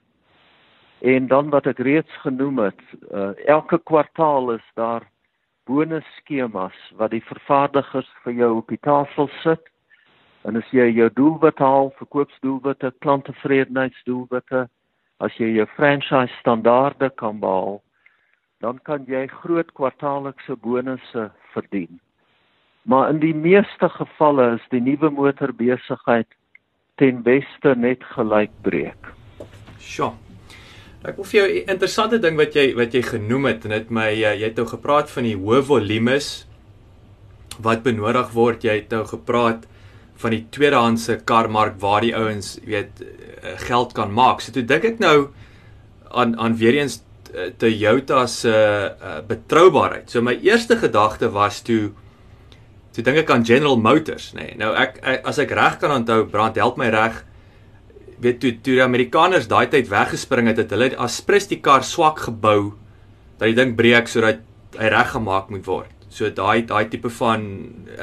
En 0.98 1.26
dan 1.26 1.50
wat 1.50 1.66
ek 1.66 1.78
reeds 1.84 2.12
genoem 2.24 2.58
het, 2.58 2.80
uh, 3.12 3.34
elke 3.44 3.78
kwartaal 3.84 4.54
is 4.54 4.64
daar 4.74 5.04
bonusskemas 5.66 6.76
wat 6.98 7.12
die 7.14 7.22
vervaardigers 7.24 8.08
vir 8.24 8.38
jou 8.40 8.50
op 8.60 8.70
die 8.72 8.80
tafel 8.82 9.30
sit. 9.42 9.62
En 10.46 10.56
as 10.56 10.68
jy 10.70 10.86
jou 10.94 11.08
doelwit 11.18 11.58
haal, 11.58 11.90
verkoopsdoelwitte, 11.98 12.92
klanttevredenheidsdoelwitte, 13.02 14.66
as 15.18 15.38
jy 15.40 15.50
jou 15.56 15.66
franchise 15.74 16.34
standaarde 16.40 17.10
kan 17.18 17.40
behaal, 17.42 17.80
dan 18.64 18.78
kan 18.88 19.04
jy 19.10 19.26
groot 19.42 19.72
kwartaallikse 19.76 20.56
bonusse 20.62 21.30
verdien. 21.54 22.00
Maar 22.86 23.10
in 23.10 23.18
die 23.24 23.34
meeste 23.34 23.88
gevalle 23.98 24.52
is 24.60 24.68
die 24.70 24.80
nuwe 24.80 25.10
motorbesigheid 25.10 26.28
ten 27.02 27.24
beste 27.26 27.74
net 27.74 28.06
gelykbreek. 28.14 29.10
Sjoe. 29.82 30.25
Ek 31.06 31.14
wil 31.20 31.24
vir 31.24 31.38
jou 31.38 31.48
'n 31.48 31.70
interessante 31.70 32.18
ding 32.18 32.36
wat 32.36 32.54
jy 32.54 32.74
wat 32.74 32.94
jy 32.94 33.02
genoem 33.02 33.44
het 33.46 33.64
en 33.64 33.70
dit 33.70 33.90
my 33.90 34.10
jy 34.10 34.42
het 34.42 34.56
nou 34.56 34.66
gepraat 34.66 35.10
van 35.10 35.22
die 35.22 35.36
hoë 35.36 35.62
volumes 35.62 36.46
wat 37.62 37.82
benodig 37.82 38.32
word. 38.32 38.64
Jy 38.64 38.74
het 38.74 38.90
nou 38.90 39.04
gepraat 39.06 39.66
van 40.16 40.30
die 40.30 40.46
tweedehandse 40.50 41.20
karmark 41.24 41.78
waar 41.80 42.00
die 42.00 42.14
ouens 42.16 42.58
weet 42.64 43.02
eh, 43.02 43.54
geld 43.68 43.92
kan 43.92 44.12
maak. 44.12 44.40
So 44.40 44.52
toe 44.52 44.64
dink 44.64 44.84
ek 44.84 44.98
nou 44.98 45.28
aan 46.10 46.36
aan 46.38 46.56
weer 46.56 46.74
eens 46.74 47.02
eh, 47.34 47.52
Toyota 47.58 48.26
se 48.26 48.50
uh, 48.50 49.20
betroubaarheid. 49.28 50.10
So 50.10 50.22
my 50.22 50.38
eerste 50.42 50.76
gedagte 50.76 51.30
was 51.30 51.60
toe 51.62 51.92
toe 52.92 53.04
dink 53.04 53.18
ek 53.18 53.30
aan 53.30 53.44
General 53.44 53.76
Motors, 53.76 54.32
nê. 54.32 54.40
Nee. 54.40 54.56
Nou 54.56 54.74
ek, 54.74 54.98
ek 55.02 55.26
as 55.26 55.38
ek 55.38 55.50
reg 55.50 55.78
kan 55.78 55.92
onthou, 55.92 56.24
brand 56.24 56.56
help 56.56 56.78
my 56.80 56.88
reg 56.88 57.25
weet 58.22 58.40
toe 58.40 58.52
toe 58.62 58.78
die 58.78 58.84
Amerikaners 58.84 59.48
daai 59.50 59.66
tyd 59.72 59.90
weggespring 59.90 60.48
het, 60.50 60.58
het 60.62 60.72
hulle 60.74 60.92
aspres 61.02 61.48
die 61.50 61.60
kar 61.60 61.84
swak 61.84 62.24
gebou 62.28 62.74
dat 63.38 63.48
die 63.50 63.56
ding 63.58 63.76
breek 63.76 64.08
sodat 64.08 64.42
hy 64.76 64.90
reggemaak 64.92 65.50
moet 65.52 65.66
word. 65.66 65.92
So 66.08 66.30
daai 66.32 66.64
daai 66.68 66.88
tipe 66.92 67.10
van 67.18 67.46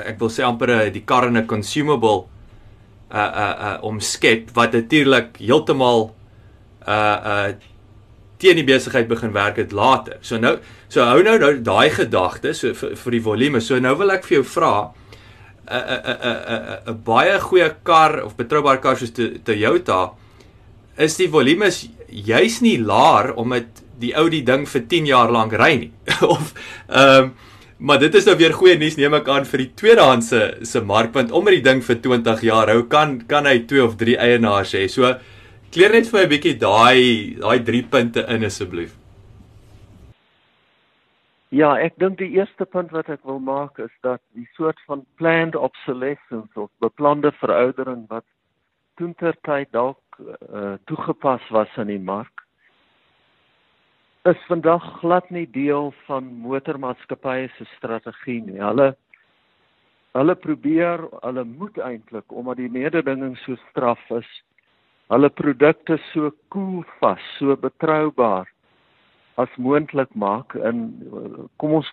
ek 0.06 0.20
wil 0.22 0.32
sê 0.34 0.46
amper 0.46 0.92
die 0.94 1.06
kar 1.06 1.28
in 1.28 1.38
'n 1.38 1.48
consumable 1.48 2.28
uh 3.14 3.32
uh 3.44 3.54
uh 3.68 3.78
omskep 3.82 4.54
wat 4.54 4.74
natuurlik 4.74 5.38
heeltemal 5.38 6.14
uh 6.88 7.20
uh 7.34 7.54
teen 8.38 8.56
die 8.56 8.68
besigheid 8.68 9.08
begin 9.08 9.32
werk 9.32 9.58
het 9.58 9.72
later. 9.72 10.18
So 10.22 10.38
nou 10.38 10.58
so 10.90 11.02
hou 11.02 11.24
nou 11.24 11.38
nou 11.40 11.54
daai 11.62 11.90
gedagte 11.90 12.54
so 12.54 12.74
vir, 12.74 12.96
vir 12.96 13.12
die 13.12 13.22
volume. 13.22 13.62
So 13.62 13.80
nou 13.80 13.96
wil 13.98 14.12
ek 14.12 14.26
vir 14.26 14.42
jou 14.42 14.44
vra 14.44 14.94
'n 15.74 16.94
'n 16.94 17.00
baie 17.06 17.40
goeie 17.40 17.70
kar 17.84 18.22
of 18.24 18.36
betroubare 18.38 18.82
kar 18.82 18.96
soos 18.98 19.14
Toyota 19.14 20.12
is 20.98 21.18
die 21.18 21.28
volume 21.28 21.66
is 21.66 21.88
juis 22.10 22.62
nie 22.62 22.78
laer 22.78 23.34
omdat 23.36 23.82
die 24.00 24.14
ou 24.18 24.30
die 24.30 24.44
ding 24.44 24.66
vir 24.68 24.82
10 24.90 25.06
jaar 25.06 25.32
lank 25.32 25.54
ry 25.54 25.76
nie 25.76 25.92
of 26.36 26.54
ehm 26.90 27.24
um, 27.24 27.34
Maar 27.84 28.00
dit 28.00 28.14
is 28.16 28.24
nou 28.30 28.38
weer 28.40 28.54
goeie 28.56 28.78
nuus 28.80 28.96
neem 28.96 29.16
ek 29.18 29.28
aan 29.28 29.44
vir 29.50 29.60
die 29.60 29.72
tweedehandse 29.76 30.42
se 30.64 30.82
mark 30.88 31.12
want 31.18 31.34
omdat 31.36 31.58
die 31.58 31.66
ding 31.66 31.82
vir 31.84 31.98
20 32.06 32.44
jaar 32.48 32.70
hou 32.72 32.86
kan 32.88 33.18
kan 33.28 33.50
hy 33.50 33.58
2 33.68 33.82
of 33.84 33.98
3 34.00 34.16
eienaars 34.24 34.72
hê. 34.78 34.86
So 34.88 35.10
kleer 35.74 35.92
net 35.92 36.08
vir 36.08 36.22
my 36.22 36.24
'n 36.24 36.32
bietjie 36.32 36.54
daai 36.62 37.36
daai 37.42 37.60
3 37.60 37.90
punte 37.92 38.24
in 38.30 38.46
asseblief. 38.48 38.96
Ja, 41.54 41.76
ek 41.78 42.00
dink 42.02 42.18
die 42.18 42.32
eerste 42.34 42.66
punt 42.66 42.90
wat 42.96 43.12
ek 43.14 43.22
wil 43.30 43.38
maak 43.38 43.78
is 43.78 43.92
dat 44.02 44.22
die 44.34 44.48
soort 44.58 44.80
van 44.90 45.04
planned 45.22 45.54
obsolescence 45.56 46.58
of 46.58 46.72
beplande 46.82 47.30
veroudering 47.38 48.08
wat 48.10 48.26
toentertyd 48.98 49.70
dalk 49.76 50.18
uh, 50.18 50.80
toegepas 50.90 51.46
was 51.54 51.70
in 51.78 51.92
die 51.94 52.02
mark 52.02 52.42
is 54.24 54.40
vandag 54.48 54.84
glad 55.02 55.30
nie 55.36 55.46
deel 55.52 55.92
van 56.08 56.30
motormaatskappye 56.42 57.50
se 57.58 57.66
strategie 57.76 58.40
nie. 58.42 58.62
Hulle 58.62 58.94
hulle 60.14 60.36
probeer, 60.38 61.02
hulle 61.26 61.44
moet 61.44 61.78
eintlik 61.82 62.34
omdat 62.34 62.62
die 62.62 62.70
mededinging 62.72 63.34
so 63.42 63.58
straf 63.68 64.02
is, 64.18 64.30
hulle 65.12 65.30
produkte 65.30 65.98
so 66.12 66.30
koel 66.54 66.82
vas, 67.02 67.24
so 67.38 67.58
betroubaar 67.58 68.50
as 69.36 69.50
moontlik 69.58 70.14
maak 70.14 70.54
in 70.56 70.80
kom 71.58 71.74
ons 71.80 71.90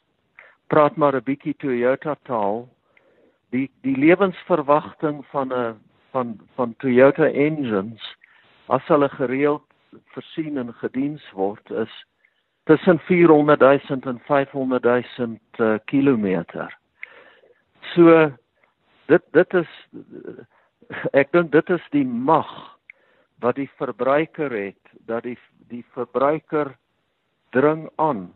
praat 0.66 0.96
maar 0.96 1.14
'n 1.16 1.24
bietjie 1.24 1.54
Toyota 1.56 2.16
taal. 2.22 2.68
Die 3.50 3.70
die 3.82 3.96
lewensverwagting 3.96 5.24
van 5.32 5.52
'n 5.52 5.80
van 6.10 6.40
van 6.54 6.74
Toyota 6.76 7.26
engines 7.26 8.16
as 8.66 8.86
hulle 8.86 9.08
gereeld 9.08 9.62
voorsien 10.14 10.58
en 10.58 10.74
gediens 10.74 11.30
word 11.32 11.70
is 11.70 12.04
tussen 12.64 12.98
400 12.98 13.60
000 13.60 14.00
en 14.00 14.20
500 14.24 14.82
000 15.18 15.38
uh, 15.58 15.78
kilometer. 15.84 16.78
So 17.94 18.32
dit 19.06 19.22
dit 19.32 19.54
is 19.54 19.70
ek 21.12 21.32
dink 21.32 21.52
dit 21.52 21.70
is 21.70 21.86
die 21.90 22.06
mag 22.06 22.50
wat 23.40 23.56
die 23.56 23.70
verbruiker 23.80 24.52
het 24.52 24.94
dat 25.06 25.22
die 25.22 25.38
die 25.70 25.84
verbruiker 25.94 26.76
dring 27.50 27.88
aan 27.96 28.32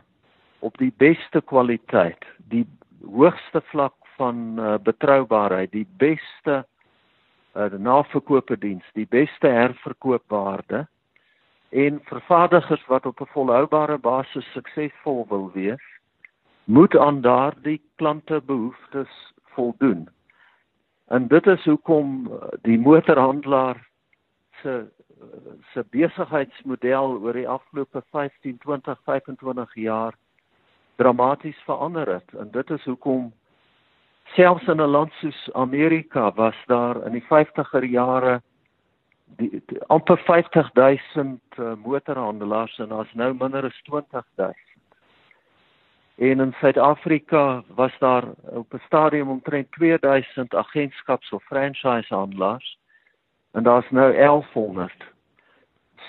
op 0.58 0.78
die 0.78 0.92
beste 0.96 1.40
kwaliteit, 1.40 2.24
die 2.48 2.66
hoogste 3.04 3.60
vlak 3.70 3.94
van 4.16 4.54
uh, 4.58 4.74
betroubaarheid, 4.82 5.72
die 5.72 5.88
beste 5.96 6.64
uh, 7.54 7.66
naverkoopte 7.78 8.58
diens, 8.58 8.84
die 8.92 9.06
beste 9.10 9.46
herverkoopwaarde 9.46 10.86
en 11.74 12.00
vervaardigers 12.06 12.86
wat 12.86 13.06
op 13.06 13.20
'n 13.20 13.32
volhoubare 13.34 13.98
basis 13.98 14.52
suksesvol 14.52 15.26
wil 15.28 15.50
wees, 15.52 15.84
moet 16.64 16.96
aan 16.96 17.20
daardie 17.20 17.82
klante 17.96 18.42
behoeftes 18.46 19.32
voldoen. 19.42 20.08
En 21.06 21.28
dit 21.28 21.46
is 21.46 21.64
hoekom 21.64 22.26
uh, 22.26 22.48
die 22.62 22.78
motorhandelaar 22.78 23.88
se 24.62 24.86
se 25.72 25.84
besigheidsmodel 25.90 27.18
oor 27.20 27.32
die 27.32 27.48
afgelope 27.48 28.02
15, 28.10 28.58
20, 28.58 28.98
25 29.04 29.74
jaar 29.74 30.14
dramaties 30.96 31.58
verander 31.66 32.08
het. 32.08 32.34
En 32.38 32.50
dit 32.50 32.70
is 32.70 32.84
hoekom 32.84 33.32
selfs 34.24 34.66
in 34.66 34.80
'n 34.80 34.90
land 34.90 35.12
soos 35.12 35.52
Amerika 35.52 36.32
was 36.32 36.56
daar 36.66 37.06
in 37.06 37.12
die 37.12 37.24
50er 37.24 37.84
jare 37.84 38.42
die, 39.36 39.62
die 39.66 39.82
amper 39.86 40.18
50000 40.18 41.40
uh, 41.58 41.72
motorhandelaars 41.84 42.78
en 42.78 42.88
daar's 42.88 43.14
nou 43.14 43.34
minder 43.34 43.64
as 43.64 43.82
20000. 43.82 44.56
En 46.14 46.40
in 46.40 46.54
Suid-Afrika 46.60 47.62
was 47.68 47.92
daar 47.98 48.24
op 48.42 48.72
'n 48.72 48.82
stadium 48.86 49.28
omtrent 49.28 49.72
2000 49.72 50.54
agentskaps 50.54 51.30
of 51.30 51.42
franchise 51.42 52.14
handelaars 52.14 52.78
en 53.54 53.62
daar's 53.62 53.90
nou 53.90 54.12
1100. 54.12 54.92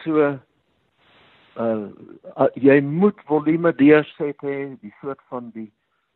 So 0.03 0.17
uh, 0.17 0.37
uh 1.55 2.47
jy 2.53 2.79
moet 2.81 3.21
volume 3.29 3.71
deurset 3.77 4.41
hê, 4.41 4.75
die 4.81 4.93
soort 5.01 5.21
van 5.29 5.51
die 5.53 5.71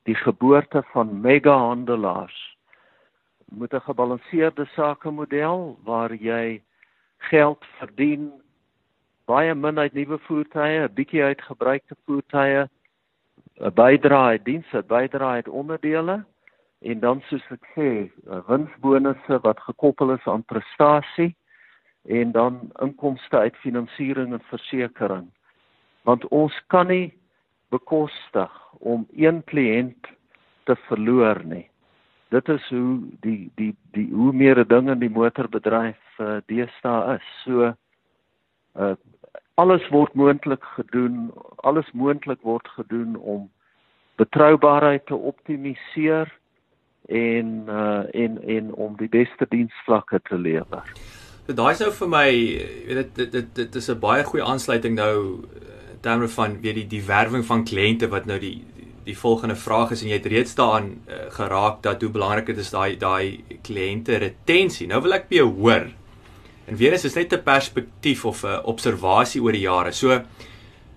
die 0.07 0.15
geboorte 0.15 0.81
van 0.93 1.21
mega 1.21 1.53
handelaars 1.53 2.57
moet 3.49 3.73
'n 3.73 3.81
gebalanseerde 3.81 4.65
sakemodel 4.65 5.77
waar 5.83 6.13
jy 6.13 6.61
geld 7.17 7.65
verdien 7.77 8.31
baie 9.25 9.55
min 9.55 9.79
uit 9.79 9.93
nuwe 9.93 10.17
voertuie, 10.17 10.81
'n 10.81 10.93
bietjie 10.93 11.23
uit 11.23 11.41
gebruikte 11.41 11.95
voertuie, 12.05 12.69
'n 13.59 13.73
bydrae 13.73 14.29
uit 14.29 14.45
dienste, 14.45 14.83
bydrae 14.83 15.33
uit 15.41 15.47
onderdele 15.47 16.25
en 16.81 16.99
dan 16.99 17.21
soos 17.27 17.45
ek 17.51 17.65
sê, 17.75 17.89
winsbonusse 18.47 19.39
wat 19.43 19.59
gekoppel 19.67 20.13
is 20.15 20.27
aan 20.27 20.45
prestasie 20.47 21.33
en 22.07 22.31
dan 22.31 22.61
inkomste 22.81 23.37
uit 23.37 23.57
finansiering 23.63 24.33
en 24.33 24.45
versekerings. 24.51 25.33
Want 26.07 26.27
ons 26.31 26.55
kan 26.67 26.87
nie 26.87 27.11
bekostig 27.69 28.53
om 28.79 29.07
een 29.11 29.43
kliënt 29.43 30.07
te 30.63 30.75
verloor 30.87 31.43
nie 31.43 31.67
dit 32.29 32.49
is 32.49 32.65
hoe 32.69 32.99
die 33.25 33.51
die 33.55 33.75
die 33.97 34.07
hoe 34.13 34.33
meer 34.33 34.61
dinge 34.67 34.91
in 34.91 35.01
die 35.01 35.13
motorbedryf 35.13 36.19
uh, 36.21 36.37
deesdae 36.51 37.15
is. 37.17 37.29
So 37.43 37.71
uh, 37.71 38.95
alles 39.57 39.85
word 39.93 40.13
moontlik 40.13 40.63
gedoen, 40.75 41.31
alles 41.65 41.89
moontlik 41.91 42.41
word 42.45 42.67
gedoen 42.77 43.15
om 43.17 43.49
betroubaarheid 44.21 45.05
te 45.05 45.15
optimaliseer 45.15 46.29
en 47.09 47.63
uh, 47.67 48.03
en 48.23 48.37
en 48.57 48.73
om 48.73 48.95
die 48.97 49.09
beste 49.09 49.45
diensvlakke 49.49 50.19
te 50.29 50.37
lewer. 50.37 50.83
Daai 51.49 51.71
is 51.73 51.79
nou 51.81 51.89
vir 51.91 52.09
my, 52.09 52.27
weet 52.85 53.15
dit 53.15 53.31
dit 53.31 53.55
dit 53.55 53.75
is 53.75 53.89
'n 53.89 53.99
baie 53.99 54.23
goeie 54.23 54.45
aansluiting 54.45 54.95
nou 54.95 55.41
in 55.91 56.01
terme 56.01 56.27
van 56.27 56.61
weet 56.61 56.75
die 56.75 56.87
die 56.87 57.05
werwing 57.05 57.45
van 57.45 57.65
kliënte 57.65 58.07
wat 58.07 58.25
nou 58.25 58.39
die 58.39 58.65
die 59.03 59.17
volgende 59.17 59.55
vraag 59.55 59.91
is 59.91 60.03
en 60.03 60.09
jy 60.11 60.19
het 60.19 60.25
reeds 60.25 60.55
daaraan 60.55 60.89
uh, 61.07 61.15
geraak 61.33 61.81
dat 61.81 62.01
hoe 62.01 62.11
belangrik 62.11 62.45
dit 62.45 62.57
is 62.57 62.69
daai 62.69 62.97
daai 62.97 63.43
kliënte 63.61 64.17
retensie. 64.21 64.87
Nou 64.87 65.01
wil 65.01 65.13
ek 65.17 65.29
by 65.29 65.35
jou 65.35 65.49
hoor. 65.55 65.87
En 66.69 66.77
weer 66.77 66.93
is 66.93 67.15
net 67.15 67.33
'n 67.33 67.43
perspektief 67.43 68.25
of 68.25 68.43
'n 68.43 68.61
observasie 68.63 69.41
oor 69.41 69.51
die 69.51 69.65
jare. 69.65 69.91
So 69.91 70.21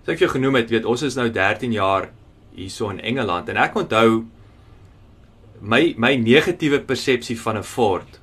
so 0.05 0.11
ek 0.11 0.19
jou 0.19 0.29
genoem 0.29 0.55
het, 0.55 0.69
weet 0.69 0.85
ons 0.85 1.01
is 1.01 1.15
nou 1.15 1.29
13 1.29 1.71
jaar 1.71 2.09
hierso 2.53 2.89
in 2.89 2.99
Engeland 2.99 3.49
en 3.49 3.57
ek 3.57 3.75
onthou 3.75 4.25
my 5.63 5.93
my 5.97 6.15
negatiewe 6.19 6.81
persepsie 6.83 7.39
van 7.39 7.57
'n 7.57 7.63
Ford 7.63 8.19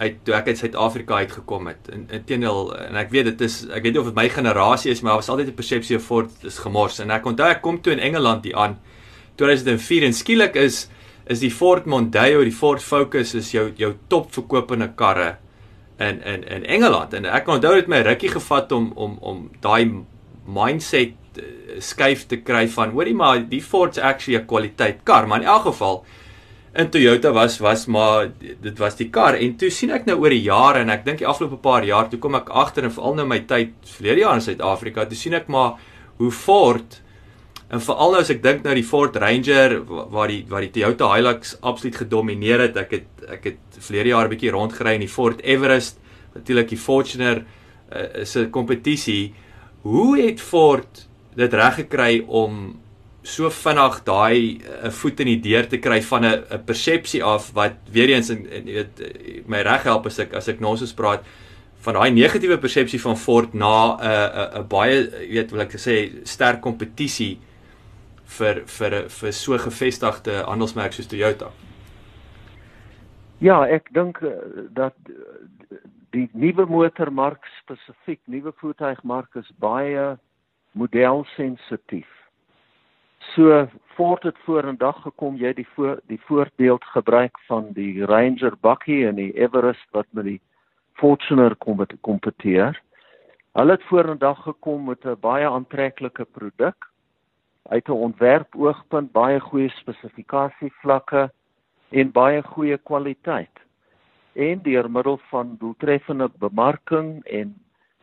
uit 0.00 0.20
toe 0.24 0.34
ek 0.34 0.46
uit 0.46 0.58
Suid-Afrika 0.58 1.14
uitgekom 1.14 1.66
het. 1.66 1.88
In 1.92 2.06
inteendeel 2.08 2.70
en 2.76 2.96
ek 2.96 3.10
weet 3.10 3.24
dit 3.24 3.40
is 3.40 3.66
ek 3.68 3.82
weet 3.82 3.92
nie 3.92 4.00
of 4.00 4.06
dit 4.08 4.14
my 4.16 4.28
generasie 4.28 4.90
is 4.90 5.02
maar 5.02 5.18
was 5.20 5.28
altyd 5.28 5.48
'n 5.48 5.54
persepsie 5.54 5.96
of 5.96 6.02
Ford 6.02 6.30
is 6.44 6.58
gemors 6.58 7.00
en 7.00 7.10
ek 7.10 7.26
onthou 7.26 7.48
ek 7.50 7.60
kom 7.62 7.80
toe 7.80 7.92
in 7.92 7.98
Engeland 7.98 8.44
hier 8.44 8.56
aan 8.56 8.78
2004 9.36 10.04
en 10.04 10.12
skielik 10.12 10.56
is 10.56 10.88
is 11.26 11.40
die 11.40 11.50
Ford 11.50 11.86
Mondeo, 11.86 12.42
die 12.44 12.52
Ford 12.52 12.82
Focus 12.82 13.34
is 13.34 13.50
jou 13.52 13.72
jou 13.76 13.94
top 14.08 14.32
verkopende 14.32 14.88
karre 14.94 15.36
in 15.98 16.22
in 16.22 16.44
in 16.44 16.64
Engeland 16.64 17.14
en 17.14 17.24
ek 17.26 17.48
onthou 17.48 17.74
dit 17.74 17.88
my 17.88 18.00
rukkie 18.00 18.30
gevat 18.30 18.72
om 18.72 18.92
om 18.96 19.18
om 19.20 19.50
daai 19.60 20.04
mindset 20.46 21.14
uh, 21.36 21.44
skuif 21.78 22.26
te 22.26 22.36
kry 22.36 22.68
van 22.68 22.90
hoorie 22.90 23.14
maar 23.14 23.48
die 23.48 23.62
Ford's 23.62 23.98
actually 23.98 24.40
'n 24.40 24.46
kwaliteit 24.46 25.04
kar 25.04 25.26
maar 25.26 25.40
in 25.40 25.46
elk 25.46 25.62
geval 25.62 26.04
in 26.74 26.90
Toyota 26.90 27.32
was 27.34 27.58
was 27.58 27.86
maar 27.86 28.30
dit 28.38 28.78
was 28.78 28.96
die 28.96 29.10
kar 29.10 29.34
en 29.34 29.56
toe 29.56 29.70
sien 29.70 29.90
ek 29.90 30.06
nou 30.06 30.20
oor 30.20 30.30
die 30.30 30.42
jare 30.42 30.84
en 30.84 30.90
ek 30.90 31.04
dink 31.04 31.18
die 31.18 31.26
afgelope 31.26 31.58
paar 31.62 31.84
jaar 31.84 32.08
toe 32.08 32.18
kom 32.18 32.34
ek 32.38 32.50
agter 32.50 32.84
en 32.84 32.94
veral 32.94 33.14
nou 33.14 33.26
my 33.26 33.40
tyd 33.40 33.72
verlede 33.96 34.20
jaar 34.20 34.38
in 34.38 34.44
Suid-Afrika 34.44 35.04
toe 35.04 35.18
sien 35.18 35.34
ek 35.34 35.48
maar 35.48 35.78
hoe 36.18 36.30
Ford 36.30 37.00
En 37.70 37.78
veral 37.78 38.16
nou 38.16 38.20
as 38.24 38.30
ek 38.32 38.40
dink 38.42 38.64
nou 38.66 38.72
die 38.74 38.86
Ford 38.86 39.14
Ranger 39.22 39.76
waar 39.86 40.30
die 40.30 40.40
waar 40.50 40.64
die 40.64 40.72
Toyota 40.74 41.12
Hilux 41.12 41.52
absoluut 41.62 42.00
gedomeineer 42.02 42.64
het. 42.66 42.80
Ek 42.82 42.96
het 42.96 43.28
ek 43.30 43.46
het 43.46 43.78
verlede 43.78 44.10
jaar 44.10 44.26
'n 44.26 44.32
bietjie 44.32 44.50
rondgery 44.50 44.94
in 44.98 45.06
die 45.06 45.14
Ford 45.14 45.38
Everest, 45.46 46.00
natuurlik 46.34 46.68
die 46.68 46.78
Fortuner 46.78 47.44
uh, 47.94 48.22
is 48.22 48.34
'n 48.36 48.50
kompetisie. 48.50 49.34
Hoe 49.82 50.18
het 50.18 50.40
Ford 50.40 51.06
dit 51.36 51.54
reg 51.54 51.74
gekry 51.74 52.24
om 52.26 52.80
so 53.30 53.50
vinnig 53.50 54.00
daai 54.06 54.58
'n 54.58 54.86
uh, 54.86 54.90
voet 55.00 55.20
in 55.20 55.30
die 55.32 55.42
deur 55.48 55.68
te 55.68 55.78
kry 55.78 56.00
van 56.02 56.24
'n 56.24 56.44
'n 56.50 56.64
persepsie 56.64 57.22
af 57.24 57.52
wat 57.54 57.76
weer 57.92 58.10
eens 58.10 58.30
in 58.30 58.46
jy 58.50 58.74
weet 58.74 59.46
my 59.46 59.62
reg 59.62 59.82
help 59.84 60.06
as 60.06 60.18
ek 60.18 60.34
as 60.34 60.48
ek 60.48 60.60
nou 60.60 60.76
so 60.76 60.86
praat 60.96 61.24
van 61.84 61.94
daai 61.94 62.10
negatiewe 62.10 62.58
persepsie 62.58 63.00
van 63.00 63.16
Ford 63.16 63.54
na 63.54 63.96
'n 63.96 64.00
uh, 64.00 64.60
'n 64.60 64.68
baie 64.68 64.96
jy 65.28 65.34
weet 65.34 65.52
wil 65.52 65.60
ek 65.60 65.78
sê 65.78 66.24
sterk 66.24 66.60
kompetisie 66.60 67.38
vir 68.38 68.62
vir 68.66 68.96
vir 69.08 69.32
so 69.32 69.58
gevestigde 69.58 70.44
handelsmerk 70.46 70.92
soos 70.92 71.08
Toyota? 71.10 71.50
Ja, 73.40 73.62
ek 73.66 73.88
dink 73.96 74.20
eh, 74.22 74.36
dat 74.76 74.96
eh, 75.08 75.80
die 76.14 76.28
nuwe 76.36 76.66
motormark 76.68 77.46
spesifiek, 77.60 78.20
nuwe 78.28 78.52
voertuigmark 78.60 79.38
is 79.40 79.48
baie 79.62 80.16
modelsensitief. 80.76 82.10
So 83.34 83.68
voort 83.94 84.22
het 84.22 84.38
vorendag 84.44 85.02
gekom 85.02 85.36
jy 85.38 85.52
die 85.54 85.66
voor 85.74 86.00
die 86.10 86.20
voorbeeld 86.26 86.84
gebruik 86.84 87.38
van 87.46 87.68
die 87.76 88.04
Ranger 88.04 88.56
bakkie 88.60 89.04
en 89.06 89.14
die 89.20 89.30
Everest 89.38 89.86
wat 89.94 90.06
met 90.10 90.24
die 90.24 90.40
Fortuner 90.98 91.54
kompeteer. 92.00 92.80
Hulle 93.52 93.76
het 93.76 93.86
vorendag 93.86 94.42
gekom 94.42 94.84
met 94.84 95.06
'n 95.06 95.20
baie 95.20 95.46
aantreklike 95.46 96.24
produk 96.24 96.90
uit 97.68 97.88
'n 97.88 98.02
ontwerp 98.08 98.56
oogpunt 98.56 99.12
baie 99.12 99.40
goeie 99.40 99.68
spesifikasievlakke 99.68 101.30
en 101.90 102.12
baie 102.12 102.42
goeie 102.42 102.78
kwaliteit. 102.78 103.56
En 104.32 104.62
deur 104.62 104.90
middel 104.90 105.20
van 105.30 105.56
doeltreffende 105.58 106.30
bemarking 106.38 107.24
en 107.24 107.54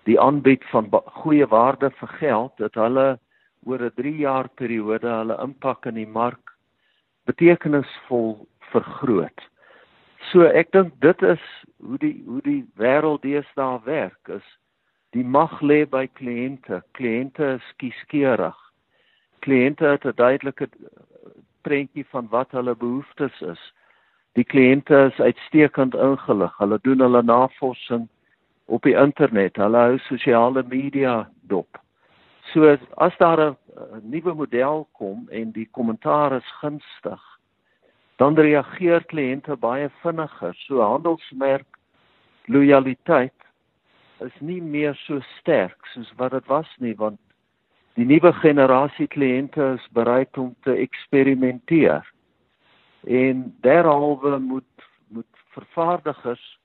die 0.03 0.19
aanbied 0.19 0.63
van 0.65 0.89
goeie 1.05 1.47
waarde 1.47 1.91
vir 1.91 2.07
geld 2.07 2.57
het 2.57 2.75
hulle 2.75 3.19
oor 3.67 3.84
'n 3.86 3.95
3 4.01 4.15
jaar 4.23 4.49
periode 4.62 5.08
hulle 5.08 5.38
impak 5.43 5.86
in 5.91 5.99
die 5.99 6.12
mark 6.19 6.56
betekenisvol 7.27 8.47
vergroot. 8.71 9.39
So 10.32 10.47
ek 10.47 10.71
dink 10.71 10.93
dit 11.01 11.21
is 11.21 11.43
hoe 11.80 11.97
die 11.97 12.23
hoe 12.27 12.41
die 12.41 12.63
wêreld 12.77 13.21
deesdae 13.21 13.82
werk 13.86 14.32
is 14.39 14.47
die 15.12 15.23
mag 15.23 15.62
lê 15.62 15.86
by 15.86 16.08
kliënte. 16.19 16.82
Kliënte 16.93 17.56
is 17.60 17.75
kieskeurig 17.77 18.58
kliënte 19.47 19.86
het 19.86 20.06
'n 20.06 20.15
duidelike 20.15 20.67
prentjie 21.62 22.06
van 22.10 22.27
wat 22.30 22.51
hulle 22.51 22.75
behoeftes 22.75 23.41
is. 23.41 23.73
Die 24.34 24.43
kliënte 24.43 24.95
is 25.12 25.19
uitstekend 25.19 25.95
ingelig. 25.95 26.58
Hulle 26.58 26.80
doen 26.82 26.99
hulle 26.99 27.23
navorsing 27.23 28.08
op 28.65 28.82
die 28.82 28.95
internet. 28.95 29.56
Hulle 29.56 29.77
hou 29.77 29.97
sosiale 29.97 30.63
media 30.63 31.30
dop. 31.41 31.80
So 32.53 32.77
as 32.97 33.17
daar 33.17 33.39
'n 33.39 33.57
nuwe 34.01 34.33
model 34.33 34.88
kom 34.91 35.27
en 35.29 35.51
die 35.51 35.67
kommentaar 35.71 36.36
is 36.36 36.51
gunstig, 36.62 37.21
dan 38.15 38.36
reageer 38.36 39.03
kliënte 39.05 39.55
baie 39.55 39.89
vinniger. 40.01 40.55
So 40.55 40.81
handelsmerk 40.81 41.67
lojaliteit 42.45 43.33
is 44.19 44.39
nie 44.39 44.62
meer 44.62 44.95
so 44.95 45.19
sterk 45.38 45.86
soos 45.93 46.12
wat 46.17 46.31
dit 46.31 46.47
was 46.47 46.69
nie 46.79 46.95
want 46.95 47.19
die 47.97 48.05
nuwe 48.05 48.31
generasie 48.33 49.07
kliënte 49.07 49.73
is 49.75 49.88
bereid 49.91 50.38
om 50.38 50.55
te 50.62 50.73
eksperimenteer. 50.73 52.05
En 53.03 53.55
derhalwe 53.62 54.39
moet 54.39 54.88
moet 55.07 55.43
vervaardigers 55.55 56.60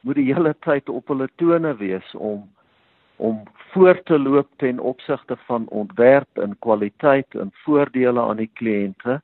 moet 0.00 0.14
die 0.14 0.34
hele 0.34 0.54
tyd 0.60 0.88
op 0.88 1.08
hulle 1.08 1.28
tone 1.36 1.76
wees 1.76 2.14
om 2.14 2.42
om 3.16 3.42
voor 3.72 4.02
te 4.02 4.18
loop 4.18 4.48
ten 4.56 4.78
opsigte 4.78 5.36
van 5.36 5.68
ontwerp 5.68 6.38
en 6.38 6.58
kwaliteit 6.58 7.34
en 7.34 7.50
voordele 7.52 8.20
aan 8.20 8.36
die 8.36 8.50
kliënte 8.52 9.20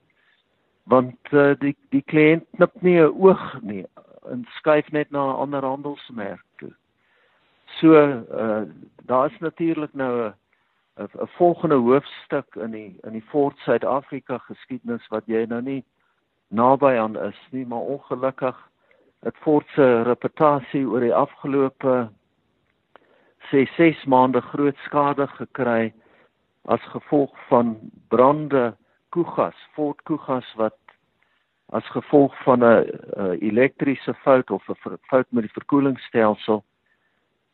want 0.91 1.33
uh, 1.33 1.53
die 1.59 1.77
die 1.95 2.03
kliënt 2.03 2.47
knip 2.57 2.83
nie 2.83 2.99
'n 2.99 3.15
oog 3.15 3.61
nie 3.63 3.85
en 4.31 4.47
skuif 4.59 4.91
net 4.91 5.11
na 5.11 5.23
'n 5.25 5.41
ander 5.45 5.65
handelsmerk 5.65 6.45
toe. 6.59 6.73
So 7.79 7.95
uh, 7.95 8.63
daar 9.07 9.27
is 9.33 9.39
natuurlik 9.39 9.95
nou 9.95 10.15
'n 10.27 10.35
'n 10.99 11.29
volgende 11.37 11.75
hoofstuk 11.75 12.55
in 12.55 12.71
die 12.71 12.99
in 13.03 13.13
die 13.13 13.29
Fort 13.31 13.59
Suid-Afrika 13.59 14.39
geskiedenis 14.39 15.07
wat 15.09 15.27
jy 15.27 15.45
nou 15.49 15.63
nie 15.63 15.85
naby 16.49 16.99
aan 16.99 17.19
is 17.19 17.41
nie, 17.51 17.67
maar 17.67 17.87
ongelukkig 17.95 18.57
het 19.21 19.37
Fort 19.37 19.69
se 19.75 20.03
reputasie 20.03 20.87
oor 20.89 21.01
die 21.01 21.15
afgelope 21.15 22.11
sê 23.49 23.65
6 23.77 24.05
maande 24.05 24.41
groot 24.41 24.77
skade 24.85 25.27
gekry 25.39 25.93
as 26.69 26.83
gevolg 26.93 27.33
van 27.49 27.79
brande 28.09 28.75
koegas, 29.11 29.57
Fort 29.75 30.03
koegas 30.05 30.47
wat 30.57 30.77
as 31.73 31.87
gevolg 31.95 32.35
van 32.45 32.65
'n 32.65 32.85
elektriese 33.41 34.15
fout 34.15 34.51
of 34.51 34.69
'n 34.69 34.99
fout 35.09 35.27
met 35.31 35.43
die 35.43 35.57
verkoelingsstelsel 35.59 36.65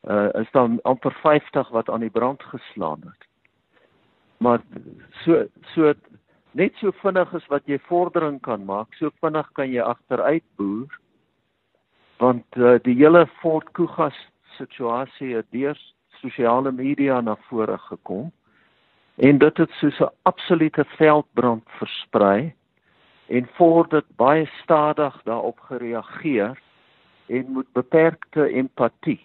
uh 0.08 0.30
is 0.34 0.50
dan 0.52 0.78
amper 0.82 1.12
50 1.22 1.68
wat 1.68 1.88
aan 1.90 2.00
die 2.00 2.10
brand 2.10 2.42
geslaan 2.42 3.00
het 3.04 3.26
maar 4.38 4.60
so 5.24 5.46
so 5.74 5.94
net 6.56 6.72
so 6.80 6.92
vinnig 7.02 7.34
as 7.34 7.46
wat 7.52 7.66
jy 7.68 7.78
vordering 7.88 8.38
kan 8.44 8.64
maak, 8.64 8.94
so 8.96 9.12
vinnig 9.20 9.48
kan 9.58 9.68
jy 9.72 9.82
agteruit 9.84 10.44
boer. 10.56 10.88
Want 12.20 12.56
uh, 12.56 12.76
die 12.84 12.96
hele 12.96 13.26
Fort 13.42 13.68
Koegas 13.76 14.16
situasie 14.56 15.34
het 15.36 15.46
deur 15.50 15.78
sosiale 16.20 16.72
media 16.72 17.20
na 17.20 17.36
vore 17.48 17.78
gekom 17.88 18.32
en 19.16 19.38
dit 19.38 19.56
het 19.56 19.70
soos 19.80 20.00
'n 20.00 20.12
absolute 20.22 20.84
veldbrand 20.96 21.64
versprei 21.78 22.54
en 23.26 23.48
voor 23.56 23.88
dit 23.88 24.04
baie 24.16 24.46
stadig 24.62 25.22
daarop 25.22 25.60
gereageer 25.60 26.58
en 27.26 27.52
moet 27.52 27.72
beperkte 27.72 28.48
empatie 28.48 29.20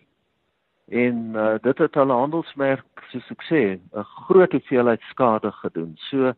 en 0.92 1.32
uh, 1.36 1.54
dit 1.62 1.78
het 1.78 1.94
hulle 1.96 2.14
handelsmerk 2.14 3.04
soos 3.12 3.30
ek 3.32 3.44
sê 3.48 3.62
'n 3.80 4.04
groot 4.28 4.52
hoeveelheid 4.52 5.02
skade 5.10 5.52
gedoen. 5.52 5.94
So 6.10 6.34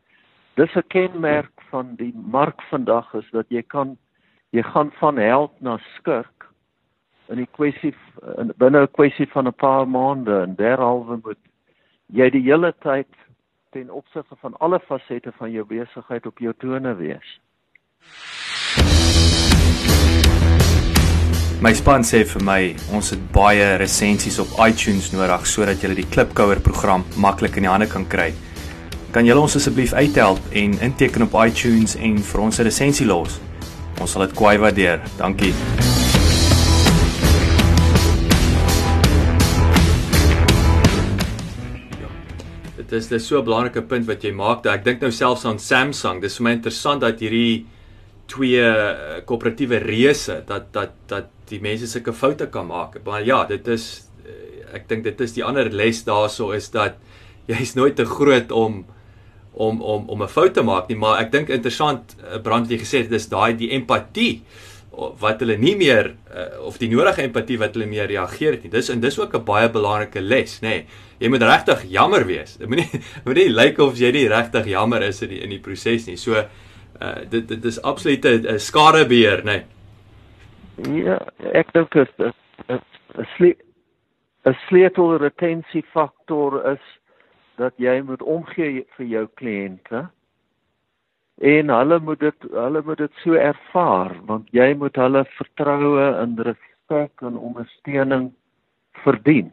dis 0.55 0.75
'n 0.75 0.87
kenmerk 0.87 1.61
van 1.69 1.95
die 1.95 2.13
mark 2.15 2.61
vandag 2.61 3.13
is 3.13 3.29
dat 3.31 3.45
jy 3.49 3.61
kan 3.61 3.97
jy 4.51 4.61
gaan 4.61 4.91
van 4.91 5.17
held 5.17 5.61
na 5.61 5.77
skurk 5.97 6.49
in 7.33 7.39
'n 7.39 7.47
kwessie 7.51 7.93
binne 8.57 8.79
'n 8.81 8.91
kwessie 8.97 9.27
van 9.33 9.47
'n 9.47 9.53
paar 9.65 9.87
maande 9.87 10.41
en 10.45 10.55
derhalwe 10.55 11.19
moet 11.23 11.41
jy 12.07 12.29
die 12.29 12.45
hele 12.49 12.73
tyd 12.79 13.07
ten 13.71 13.89
opsigte 13.89 14.35
van 14.41 14.53
alle 14.57 14.79
fasette 14.79 15.31
van 15.37 15.51
jou 15.51 15.65
besigheid 15.65 16.25
op 16.25 16.37
jou 16.37 16.53
tone 16.57 16.95
wees. 16.95 17.39
My 21.61 21.73
span 21.73 22.03
sê 22.03 22.25
vir 22.27 22.43
my 22.43 22.75
ons 22.91 23.09
het 23.09 23.31
baie 23.31 23.77
resensies 23.79 24.39
op 24.39 24.51
iTunes 24.67 25.11
nodig 25.11 25.45
sodat 25.47 25.81
jy 25.81 25.93
die 25.95 26.09
Klipkouer 26.09 26.59
program 26.59 27.05
maklik 27.15 27.55
in 27.55 27.63
die 27.63 27.71
hande 27.71 27.87
kan 27.87 28.07
kry. 28.07 28.33
Kan 29.11 29.25
julle 29.25 29.39
ons 29.39 29.55
asseblief 29.55 29.93
uithelp 29.93 30.39
en 30.51 30.79
inteken 30.81 31.21
op 31.21 31.39
iTunes 31.45 31.95
en 31.95 32.17
vir 32.17 32.41
ons 32.41 32.59
'n 32.59 32.63
resensie 32.63 33.07
los? 33.07 33.39
Ons 34.01 34.11
sal 34.11 34.27
dit 34.27 34.35
kwai 34.35 34.57
waardeer. 34.57 34.99
Dankie. 35.17 35.53
Dit 42.93 43.01
is 43.01 43.09
dis 43.09 43.27
so 43.27 43.39
'n 43.39 43.45
belangrike 43.45 43.81
punt 43.89 44.05
wat 44.07 44.23
jy 44.23 44.31
maak 44.31 44.63
dat 44.63 44.73
ek 44.73 44.85
dink 44.85 45.01
nou 45.01 45.11
selfs 45.11 45.45
aan 45.45 45.59
Samsung. 45.59 46.21
Dis 46.21 46.37
vir 46.37 46.43
my 46.43 46.51
interessant 46.51 47.01
dat 47.01 47.19
hierdie 47.19 47.65
twee 48.27 48.61
eh, 48.61 49.21
koöperatiewe 49.25 49.79
reuse 49.81 50.43
dat 50.47 50.71
dat 50.73 50.91
dat 51.07 51.29
die 51.49 51.59
mense 51.59 51.87
sulke 51.87 52.13
foute 52.13 52.47
kan 52.47 52.67
maak. 52.67 52.99
Maar 53.05 53.25
ja, 53.25 53.45
dit 53.45 53.67
is 53.67 54.05
eh, 54.25 54.75
ek 54.75 54.87
dink 54.89 55.03
dit 55.03 55.21
is 55.21 55.33
die 55.33 55.43
ander 55.43 55.69
les 55.69 56.03
daarso 56.03 56.51
is 56.51 56.69
dat 56.69 56.93
jy's 57.51 57.75
nooit 57.75 57.95
te 57.95 58.05
groot 58.05 58.51
om 58.51 58.85
om 59.53 59.81
om 59.81 60.09
om 60.09 60.21
'n 60.21 60.27
fout 60.27 60.53
te 60.53 60.63
maak 60.63 60.89
nie, 60.89 60.97
maar 60.97 61.21
ek 61.21 61.31
dink 61.31 61.49
interessant 61.49 62.15
eh, 62.21 62.39
Brandlie 62.41 62.79
gesê 62.79 63.01
dit 63.03 63.11
is 63.11 63.29
daai 63.29 63.57
die 63.57 63.71
empatie 63.71 64.43
wat 64.93 65.41
hulle 65.41 65.57
nie 65.57 65.75
meer 65.77 66.11
uh, 66.29 66.65
of 66.67 66.77
die 66.77 66.89
nodige 66.91 67.23
empatie 67.25 67.57
wat 67.57 67.73
hulle 67.73 67.87
meer 67.89 68.07
reageer 68.11 68.57
het 68.57 68.63
nie. 68.63 68.73
Dis 68.75 68.91
en 68.93 69.01
dis 69.01 69.19
ook 69.19 69.33
'n 69.33 69.45
baie 69.45 69.69
belangrike 69.69 70.21
les, 70.21 70.59
nê. 70.61 70.67
Nee, 70.67 70.85
jy 71.19 71.29
moet 71.29 71.41
regtig 71.41 71.83
jammer 71.89 72.25
wees. 72.25 72.57
Dit 72.57 72.67
moenie 72.67 72.89
moenie 73.25 73.49
lyk 73.49 73.77
like 73.77 73.83
of 73.83 73.97
jy 73.97 74.11
nie 74.11 74.27
regtig 74.27 74.65
jammer 74.65 75.01
is 75.01 75.21
in 75.21 75.29
die 75.29 75.41
in 75.41 75.49
die 75.49 75.59
proses 75.59 76.07
nie. 76.07 76.17
So 76.17 76.35
uh, 76.35 77.15
dit 77.29 77.47
dit 77.47 77.65
is 77.65 77.81
absoluut 77.81 78.25
'n 78.25 78.59
skadebeheer, 78.59 79.43
nê. 79.43 79.63
Nee. 80.77 81.03
Ja, 81.03 81.19
ek 81.53 81.73
dink 81.73 81.91
dit 81.91 82.09
is 82.17 82.33
'n 82.67 83.55
'n 84.45 84.57
sleutel 84.67 85.17
retensiefaktor 85.17 86.71
is 86.71 86.83
dat 87.55 87.73
jy 87.77 88.01
moet 88.01 88.21
omgee 88.21 88.85
vir 88.97 89.05
jou 89.05 89.27
kliënte 89.39 90.09
en 91.41 91.69
hulle 91.69 91.99
moet 91.99 92.19
dit 92.19 92.45
hulle 92.51 92.81
moet 92.85 92.97
dit 92.97 93.13
so 93.23 93.33
ervaar 93.33 94.13
want 94.25 94.49
jy 94.51 94.73
moet 94.77 94.95
hulle 94.95 95.25
vertroue 95.37 96.05
en 96.21 96.37
respek 96.37 97.21
en 97.21 97.37
ondersteuning 97.37 98.31
verdien. 99.03 99.51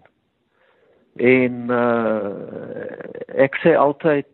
En 1.17 1.71
uh 1.71 3.09
ek 3.41 3.57
sê 3.63 3.73
altyd 3.79 4.29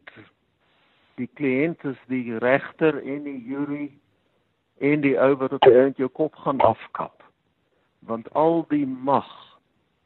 die 1.20 1.28
kliënt 1.38 1.84
is 1.84 1.98
die 2.10 2.38
regter 2.42 2.98
en 2.98 3.22
die 3.24 3.38
jury 3.46 3.90
en 4.80 5.00
die 5.00 5.14
ou 5.20 5.36
wat 5.40 5.54
eind 5.68 5.96
jou 5.96 6.08
kop 6.08 6.34
gaan 6.44 6.60
afkap. 6.60 7.22
Want 8.00 8.32
al 8.34 8.64
die 8.68 8.86
mag 8.86 9.28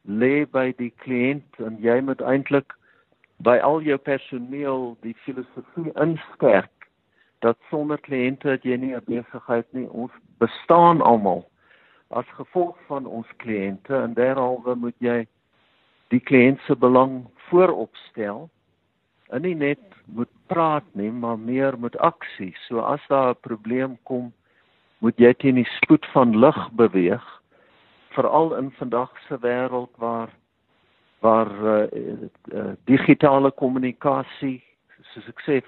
lê 0.05 0.45
by 0.45 0.71
die 0.77 0.93
kliënt 1.03 1.59
en 1.65 1.79
jy 1.81 2.01
moet 2.05 2.21
eintlik 2.21 2.77
by 3.41 3.57
al 3.65 3.81
jou 3.83 3.97
personeel 3.99 4.95
die 5.07 5.17
filosofie 5.25 5.95
inskerp 5.97 6.80
dat 7.41 7.59
sonder 7.71 8.01
kliënte 8.01 8.49
het 8.49 8.65
jy 8.65 8.77
nie 8.77 8.95
'n 8.97 9.05
besigheid 9.07 9.67
nie. 9.73 9.89
Ons 9.89 10.13
bestaan 10.39 11.01
almal 11.01 11.45
as 12.11 12.27
gevolg 12.37 12.77
van 12.87 13.07
ons 13.07 13.27
kliënte 13.37 13.95
en 13.95 14.15
derhalwe 14.15 14.75
moet 14.75 14.97
jy 14.99 15.27
die 16.09 16.21
kliënt 16.21 16.61
se 16.67 16.77
belang 16.77 17.27
voorop 17.49 17.97
stel 18.11 18.49
en 19.31 19.43
nie 19.43 19.55
net 19.55 19.81
moet 20.05 20.31
praat 20.47 20.85
nie, 20.93 21.11
maar 21.11 21.39
meer 21.39 21.79
met 21.79 21.97
aksie. 21.97 22.55
So 22.67 22.81
as 22.81 23.01
daar 23.09 23.31
'n 23.31 23.41
probleem 23.41 23.99
kom, 24.03 24.33
moet 24.99 25.19
jy 25.19 25.33
teen 25.35 25.55
die 25.55 25.71
spoed 25.79 26.07
van 26.13 26.39
lig 26.39 26.71
beweeg, 26.73 27.43
veral 28.09 28.57
in 28.57 28.71
vandag 28.71 29.11
se 29.29 29.39
wêreld 29.39 29.97
waar 29.97 30.29
waar 31.21 31.51
uh, 31.65 31.87
uh, 32.53 32.73
digitale 32.85 33.51
kommunikasie, 33.51 34.63
soos 35.13 35.29
ek 35.29 35.41
sê, 35.45 35.61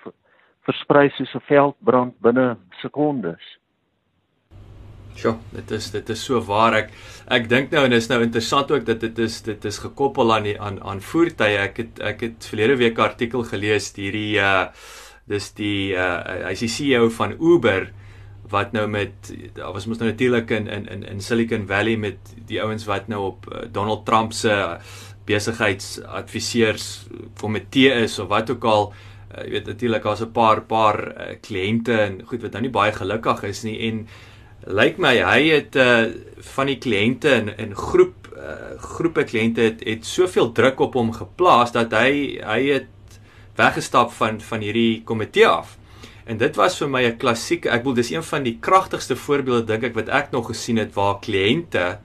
versprei 0.66 1.10
soos 1.16 1.34
'n 1.34 1.44
veldbrand 1.48 2.14
binne 2.20 2.56
sekondes. 2.82 3.42
Ja, 5.20 5.36
dit 5.52 5.70
is 5.70 5.90
dit 5.90 6.08
is 6.08 6.24
so 6.24 6.40
waar 6.40 6.74
ek 6.74 6.92
ek 7.28 7.48
dink 7.48 7.70
nou 7.70 7.84
en 7.84 7.92
is 7.92 8.08
nou 8.08 8.22
interessant 8.22 8.70
ook 8.72 8.86
dat 8.86 9.00
dit 9.00 9.18
is 9.18 9.42
dit 9.42 9.64
is 9.64 9.78
gekoppel 9.78 10.32
aan 10.34 10.42
die 10.48 10.60
aan 10.60 10.80
aan 10.82 11.00
voertuie. 11.00 11.58
Ek 11.58 11.76
het 11.76 12.00
ek 12.00 12.20
het 12.20 12.48
verlede 12.48 12.76
week 12.76 12.98
'n 12.98 13.08
artikel 13.08 13.44
gelees 13.44 13.92
hierdie 13.96 14.38
uh 14.40 14.66
dis 15.28 15.52
die 15.54 15.92
uh 15.94 16.48
hy's 16.48 16.60
die 16.60 16.68
CEO 16.68 17.10
van 17.10 17.36
Uber 17.40 17.92
wat 18.50 18.72
nou 18.72 18.86
met 18.88 19.12
daar 19.54 19.72
was 19.72 19.86
mos 19.86 19.98
nou 19.98 20.10
natuurlik 20.10 20.50
in 20.50 20.66
in 20.66 20.88
in 20.88 21.02
in 21.04 21.20
Silicon 21.20 21.66
Valley 21.66 21.96
met 21.96 22.18
die 22.46 22.60
ouens 22.62 22.84
wat 22.84 23.08
nou 23.08 23.22
op 23.26 23.46
uh, 23.52 23.68
Donald 23.72 24.06
Trump 24.06 24.32
se 24.32 24.78
besigheidsadviseurs 25.24 27.06
komitee 27.40 27.92
is 28.02 28.18
of 28.18 28.28
wat 28.28 28.50
ook 28.50 28.64
al 28.64 28.92
uh, 28.92 29.11
jy 29.40 29.50
weet 29.50 29.66
natuurlik 29.66 30.02
daar's 30.02 30.22
'n 30.22 30.32
paar 30.32 30.62
paar 30.62 30.98
uh, 31.00 31.34
kliënte 31.40 31.92
en 31.92 32.22
goed 32.26 32.42
wat 32.42 32.52
nou 32.52 32.62
nie 32.62 32.70
baie 32.70 32.92
gelukkig 32.92 33.42
is 33.42 33.62
nie 33.64 33.78
en 33.88 34.06
lyk 34.66 34.98
my 34.98 35.16
hy 35.18 35.42
het 35.50 35.76
uh 35.76 36.12
van 36.54 36.66
die 36.66 36.78
kliënte 36.78 37.30
in 37.40 37.48
in 37.58 37.74
groep 37.74 38.28
uh 38.36 38.78
groepe 38.78 39.24
kliënte 39.24 39.60
het 39.60 39.84
het 39.86 40.06
soveel 40.06 40.52
druk 40.52 40.80
op 40.80 40.94
hom 40.94 41.12
geplaas 41.12 41.72
dat 41.72 41.92
hy 41.92 42.38
hy 42.42 42.60
het 42.70 43.20
weggestap 43.56 44.12
van 44.12 44.40
van 44.40 44.60
hierdie 44.60 45.02
komitee 45.04 45.46
af. 45.46 45.76
En 46.24 46.38
dit 46.38 46.56
was 46.56 46.78
vir 46.78 46.88
my 46.88 47.02
'n 47.04 47.16
klassieke 47.18 47.70
ek 47.70 47.82
bedoel 47.82 47.94
dis 47.94 48.10
een 48.10 48.22
van 48.22 48.42
die 48.42 48.58
kragtigste 48.60 49.16
voorbeelde 49.16 49.64
dink 49.64 49.82
ek 49.84 49.94
wat 49.94 50.08
ek 50.08 50.30
nog 50.30 50.46
gesien 50.46 50.76
het 50.76 50.94
waar 50.94 51.18
kliënte 51.20 51.98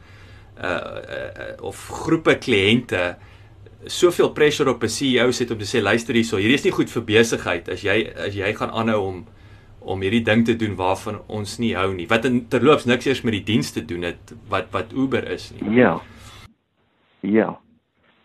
uh, 0.64 0.70
uh 0.70 1.62
of 1.62 1.88
groepe 1.88 2.36
kliënte 2.36 3.18
soveel 3.90 4.30
pressure 4.34 4.70
op 4.70 4.84
'n 4.84 4.90
CEO 4.90 5.32
sit 5.32 5.52
om 5.52 5.58
te 5.58 5.66
sê 5.66 5.82
luister 5.82 6.14
hierso 6.14 6.38
hierdie 6.38 6.56
is 6.56 6.64
nie 6.64 6.72
goed 6.72 6.90
vir 6.90 7.04
besigheid 7.04 7.70
as 7.70 7.82
jy 7.82 8.14
as 8.16 8.36
jy 8.36 8.54
gaan 8.54 8.70
aanhou 8.70 9.02
om 9.08 9.26
om 9.80 10.02
hierdie 10.02 10.24
ding 10.24 10.46
te 10.46 10.56
doen 10.56 10.76
waarvan 10.76 11.22
ons 11.28 11.58
nie 11.58 11.76
hou 11.76 11.94
nie. 11.94 12.08
Wat 12.08 12.26
in 12.26 12.48
terloops 12.52 12.86
niks 12.86 13.06
eers 13.08 13.24
met 13.24 13.38
die 13.38 13.44
diens 13.44 13.72
te 13.72 13.86
doen 13.86 14.02
het 14.02 14.34
wat 14.50 14.72
wat 14.72 14.92
Uber 14.94 15.30
is 15.32 15.52
nie. 15.52 15.80
Ja. 15.80 16.00
Ja. 17.20 17.60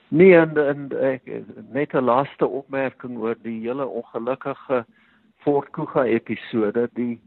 Nee 0.08 0.34
en, 0.36 0.56
en 0.56 0.88
ek 1.00 1.22
net 1.72 1.94
'n 1.94 2.04
laaste 2.04 2.46
opmerking 2.46 3.18
oor 3.18 3.36
die 3.42 3.60
hele 3.60 3.86
ongelukkige 3.86 4.84
Ford 5.44 5.70
Kuga 5.70 6.04
episode. 6.04 6.88
Die 6.94 7.20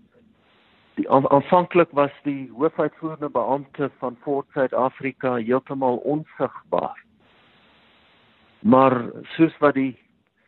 die 0.96 1.10
aanvanklik 1.10 1.90
was 1.92 2.12
die 2.24 2.52
hoofuitvoerende 2.58 3.30
beampte 3.30 3.90
van 4.00 4.18
Ford 4.24 4.46
Suid-Afrika 4.54 5.36
heeltemal 5.36 5.98
onsigbaar. 5.98 7.05
Maar 8.66 9.12
soos 9.36 9.58
wat 9.62 9.78
die 9.78 9.94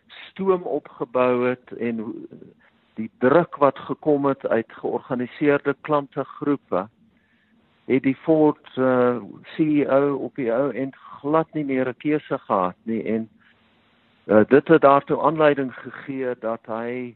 stoom 0.08 0.63
opgebou 0.65 1.45
het 1.45 1.71
en 1.77 2.01
die 2.97 3.10
druk 3.21 3.56
wat 3.62 3.77
gekom 3.80 4.25
het 4.25 4.47
uit 4.47 4.71
georganiseerde 4.82 5.75
klantegroepe 5.82 6.88
het 7.88 8.03
die 8.03 8.15
Ford 8.15 8.75
uh, 8.75 8.88
eh, 9.15 9.21
CEO 9.56 10.15
op 10.15 10.36
die 10.36 10.49
ou 10.53 10.71
en 10.73 10.91
glad 11.19 11.53
nie 11.53 11.65
meer 11.65 11.88
'n 11.88 11.97
keuse 11.97 12.38
gehad 12.38 12.75
nie 12.84 13.03
en 13.03 13.30
uh, 14.25 14.43
dit 14.47 14.67
het 14.67 14.82
daartoe 14.82 15.21
aanleiding 15.21 15.73
gegee 15.73 16.36
dat 16.39 16.65
hy 16.65 17.15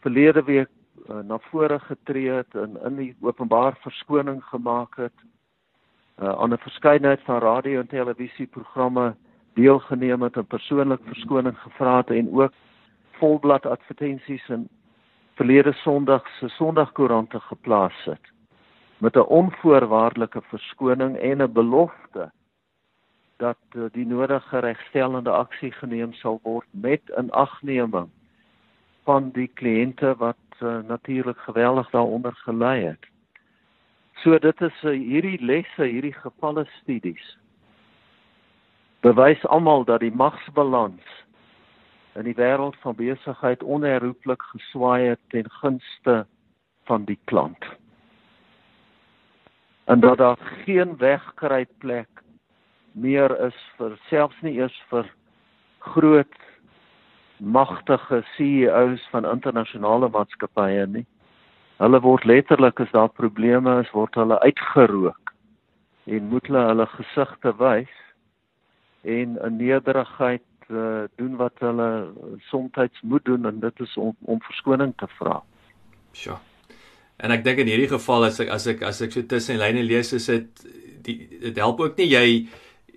verlede 0.00 0.42
week 0.42 0.70
uh, 1.08 1.20
na 1.20 1.38
vore 1.38 1.78
getree 1.78 2.30
het 2.30 2.54
en 2.54 2.78
in 2.84 2.96
die 2.96 3.16
openbaar 3.20 3.76
verskoning 3.80 4.44
gemaak 4.44 4.96
het 4.96 5.18
uh, 6.18 6.28
aan 6.28 6.52
'n 6.52 6.58
verskeidenheid 6.58 7.20
van 7.20 7.38
radio 7.38 7.80
en 7.80 7.86
televisieprogramme 7.86 9.14
deelgeneem 9.54 10.22
het 10.22 10.36
en 10.36 10.46
persoonlik 10.46 11.00
verskoning 11.04 11.58
gevra 11.58 11.96
het 11.96 12.10
en 12.10 12.32
ook 12.32 12.52
volblad 13.10 13.66
advertensies 13.66 14.48
en 14.48 14.68
verlede 15.34 15.72
Sondag 15.72 16.28
se 16.38 16.48
Sondagkoerante 16.48 17.40
geplaas 17.40 18.04
het 18.04 18.32
met 18.98 19.16
'n 19.16 19.28
onvoorwaardelike 19.40 20.42
verskoning 20.42 21.16
en 21.16 21.42
'n 21.42 21.52
belofte 21.52 22.30
dat 23.36 23.58
uh, 23.76 23.84
die 23.92 24.06
nodige 24.06 24.58
regstellende 24.58 25.30
aksie 25.30 25.72
geneem 25.72 26.12
sal 26.12 26.40
word 26.42 26.66
met 26.70 27.00
inagneming 27.18 28.08
van 29.02 29.30
die 29.30 29.50
kliënte 29.54 30.14
wat 30.16 30.36
uh, 30.60 30.78
natuurlik 30.86 31.38
geweldig 31.38 31.90
daaronder 31.90 32.32
gelei 32.32 32.84
het. 32.84 33.06
So 34.14 34.38
dit 34.38 34.60
is 34.60 34.82
uh, 34.82 34.90
hierdie 34.90 35.44
lesse, 35.44 35.84
hierdie 35.84 36.14
gevalle 36.14 36.64
studies 36.80 37.38
bewys 39.02 39.42
almal 39.46 39.84
dat 39.84 40.00
die 40.00 40.14
magsbalans 40.14 41.18
in 42.14 42.26
die 42.28 42.36
wêreld 42.38 42.76
van 42.84 42.94
besigheid 42.94 43.62
onherroepelik 43.62 44.42
geswaai 44.52 45.12
het 45.12 45.20
ten 45.34 45.48
gunste 45.60 46.26
van 46.86 47.04
die 47.08 47.18
klant. 47.24 47.64
En 49.84 50.00
dat 50.00 50.18
daar 50.18 50.38
geen 50.64 50.96
wegkruipplek 50.96 52.22
meer 52.92 53.34
is 53.40 53.58
vir 53.78 53.96
selfs 54.10 54.38
nie 54.46 54.54
eers 54.60 54.76
vir 54.92 55.08
groot 55.78 56.38
magtige 57.42 58.22
CEOs 58.36 59.08
van 59.10 59.26
internasionale 59.26 60.08
maatskappye 60.14 60.86
nie. 60.86 61.06
Hulle 61.82 61.98
word 62.04 62.24
letterlik 62.28 62.80
as 62.80 62.92
daar 62.94 63.10
probleme 63.10 63.80
is, 63.82 63.90
word 63.90 64.14
hulle 64.14 64.38
uitgerook 64.46 65.34
en 66.06 66.30
moet 66.30 66.46
hulle 66.46 66.62
hulle 66.68 66.86
gesigte 66.94 67.50
wys 67.58 67.98
en 69.02 69.38
'n 69.42 69.56
nederigheid 69.56 70.42
uh, 70.68 71.04
doen 71.16 71.36
wat 71.36 71.52
hulle 71.58 72.12
soms 72.38 73.00
moet 73.02 73.24
doen 73.24 73.46
en 73.46 73.60
dit 73.60 73.80
is 73.80 73.96
om 73.96 74.16
om 74.20 74.40
verskoning 74.40 74.92
te 74.96 75.06
vra. 75.18 75.42
Sjoe. 76.12 76.38
En 77.16 77.30
ek 77.30 77.44
dink 77.44 77.58
in 77.62 77.70
hierdie 77.70 77.90
geval 77.90 78.24
as 78.24 78.40
ek 78.40 78.48
as 78.48 78.66
ek 78.66 78.82
as 78.82 79.00
ek 79.04 79.12
so 79.12 79.26
tussen 79.26 79.58
die 79.58 79.62
lyne 79.62 79.84
lees 79.86 80.12
is 80.12 80.26
dit 80.26 80.66
die 81.06 81.16
dit 81.40 81.56
help 81.56 81.80
ook 81.80 81.96
nie 81.96 82.08
jy 82.10 82.26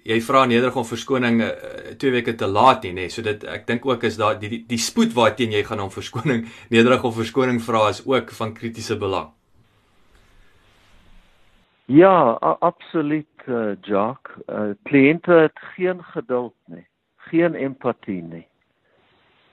jy 0.06 0.20
vra 0.22 0.46
nederig 0.46 0.76
om 0.78 0.86
verskoning 0.86 1.40
2 1.42 1.50
uh, 1.50 1.94
eh, 1.98 2.12
weke 2.14 2.36
te 2.38 2.48
laat 2.48 2.84
nie 2.84 2.94
nê. 2.94 3.06
Nee. 3.06 3.14
So 3.14 3.26
dit 3.26 3.44
ek 3.44 3.66
dink 3.68 3.86
ook 3.86 4.04
is 4.04 4.18
daar 4.22 4.38
die, 4.40 4.50
die 4.50 4.64
die 4.70 4.82
spoed 4.82 5.14
waarteen 5.18 5.52
jy 5.52 5.64
gaan 5.66 5.82
om 5.82 5.94
verskoning 5.94 6.46
nederig 6.76 7.04
of 7.04 7.18
verskoning 7.18 7.62
vra 7.62 7.90
is 7.90 8.04
ook 8.06 8.32
van 8.32 8.54
kritiese 8.54 8.98
belang. 9.02 9.32
Ja, 11.86 12.38
absoluut 12.42 13.35
uh, 13.48 13.76
Jock. 13.82 14.36
Uh, 14.48 14.74
kliënte 14.84 15.32
het 15.32 15.60
geen 15.76 16.04
geduld 16.04 16.56
nie 16.66 16.88
geen 17.30 17.56
empatie 17.56 18.22
nie. 18.24 18.48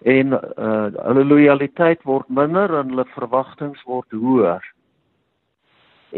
En 0.03 0.33
uh 0.35 0.91
hulle 1.07 1.25
lojaliteit 1.25 2.03
word 2.09 2.29
minder 2.29 2.75
en 2.79 2.91
hulle 2.93 3.07
verwagtinge 3.15 3.79
word 3.87 4.17
hoër. 4.25 4.65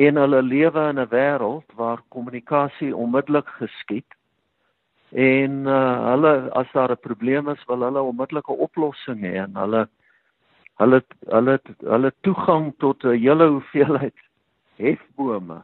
En 0.06 0.18
hulle 0.22 0.42
lewe 0.42 0.88
in 0.90 1.00
'n 1.00 1.10
wêreld 1.12 1.76
waar 1.80 2.02
kommunikasie 2.08 2.96
onmiddellik 2.96 3.48
geskied. 3.60 4.08
En 5.12 5.66
uh 5.66 6.10
hulle 6.10 6.32
as 6.62 6.72
daar 6.72 6.92
'n 6.96 7.04
probleem 7.08 7.48
is, 7.48 7.66
wil 7.66 7.84
hulle 7.88 8.02
onmiddellike 8.02 8.52
oplossing 8.52 9.20
hê 9.20 9.36
en 9.44 9.54
hulle 9.56 9.88
hulle 10.80 11.02
hulle 11.28 11.60
hulle 11.78 12.12
toegang 12.20 12.72
tot 12.78 13.04
'n 13.04 13.20
hele 13.20 13.46
hoeveelheid 13.46 14.18
hefbome 14.84 15.62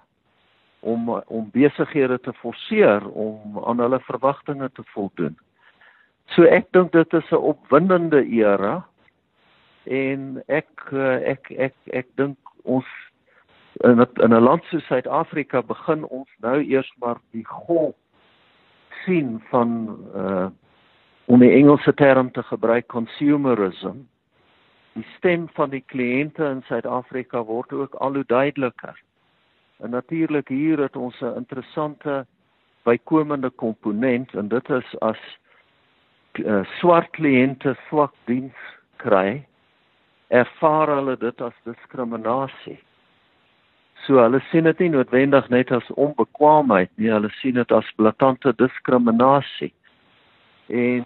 om 0.81 1.09
om 1.27 1.51
besighede 1.53 2.21
te 2.21 2.33
forceer 2.33 3.09
om 3.09 3.59
aan 3.65 3.81
hulle 3.81 4.01
verwagtinge 4.01 4.71
te 4.73 4.83
voldoen. 4.95 5.37
So 6.35 6.47
ek 6.47 6.73
dink 6.73 6.93
dit 6.93 7.13
is 7.13 7.31
'n 7.31 7.45
opwindende 7.53 8.25
era 8.25 8.87
en 9.85 10.43
ek 10.47 10.93
eh, 10.93 11.31
ek 11.35 11.51
ek 11.51 11.75
ek 11.93 12.07
dink 12.17 12.39
ons 12.65 12.87
in 13.85 14.01
'n 14.01 14.07
in 14.23 14.35
'n 14.35 14.45
land 14.45 14.65
soos 14.65 14.87
Suid-Afrika 14.87 15.63
begin 15.63 16.05
ons 16.05 16.29
nou 16.41 16.63
eers 16.63 16.93
maar 17.01 17.19
die 17.33 17.47
golf 17.47 17.95
sien 19.05 19.43
van 19.51 19.99
uh 20.15 20.49
om 21.31 21.39
die 21.39 21.53
Engelse 21.53 21.95
term 21.95 22.33
te 22.33 22.43
gebruik 22.43 22.87
consumerism. 22.87 24.03
Die 24.93 25.07
stem 25.17 25.49
van 25.55 25.71
die 25.71 25.85
kliënte 25.87 26.45
in 26.45 26.63
Suid-Afrika 26.67 27.45
word 27.47 27.73
ook 27.73 27.95
al 27.95 28.15
hoe 28.15 28.25
duideliker. 28.27 28.99
En 29.81 29.91
natuurlik 29.91 30.49
hier 30.49 30.79
het 30.79 30.97
ons 30.97 31.21
'n 31.21 31.37
interessante 31.37 32.27
bykomende 32.83 33.51
komponent 33.51 34.35
en 34.35 34.49
dit 34.49 34.69
is 34.71 34.99
as 34.99 35.21
uh, 36.33 36.65
swart 36.65 37.11
kliënte 37.11 37.77
swak 37.89 38.15
diens 38.25 38.57
kry, 38.97 39.47
ervaar 40.29 40.89
hulle 40.89 41.17
dit 41.17 41.41
as 41.41 41.55
diskriminasie. 41.65 42.79
So 44.07 44.21
hulle 44.23 44.41
sien 44.51 44.65
dit 44.65 44.79
nie 44.79 44.89
noodwendig 44.95 45.49
net 45.53 45.73
as 45.73 45.91
onbekwaamheid 45.91 46.91
nie, 46.97 47.11
hulle 47.13 47.31
sien 47.41 47.55
dit 47.55 47.73
as 47.73 47.93
blaatante 47.97 48.53
diskriminasie. 48.57 49.73
En 50.69 51.05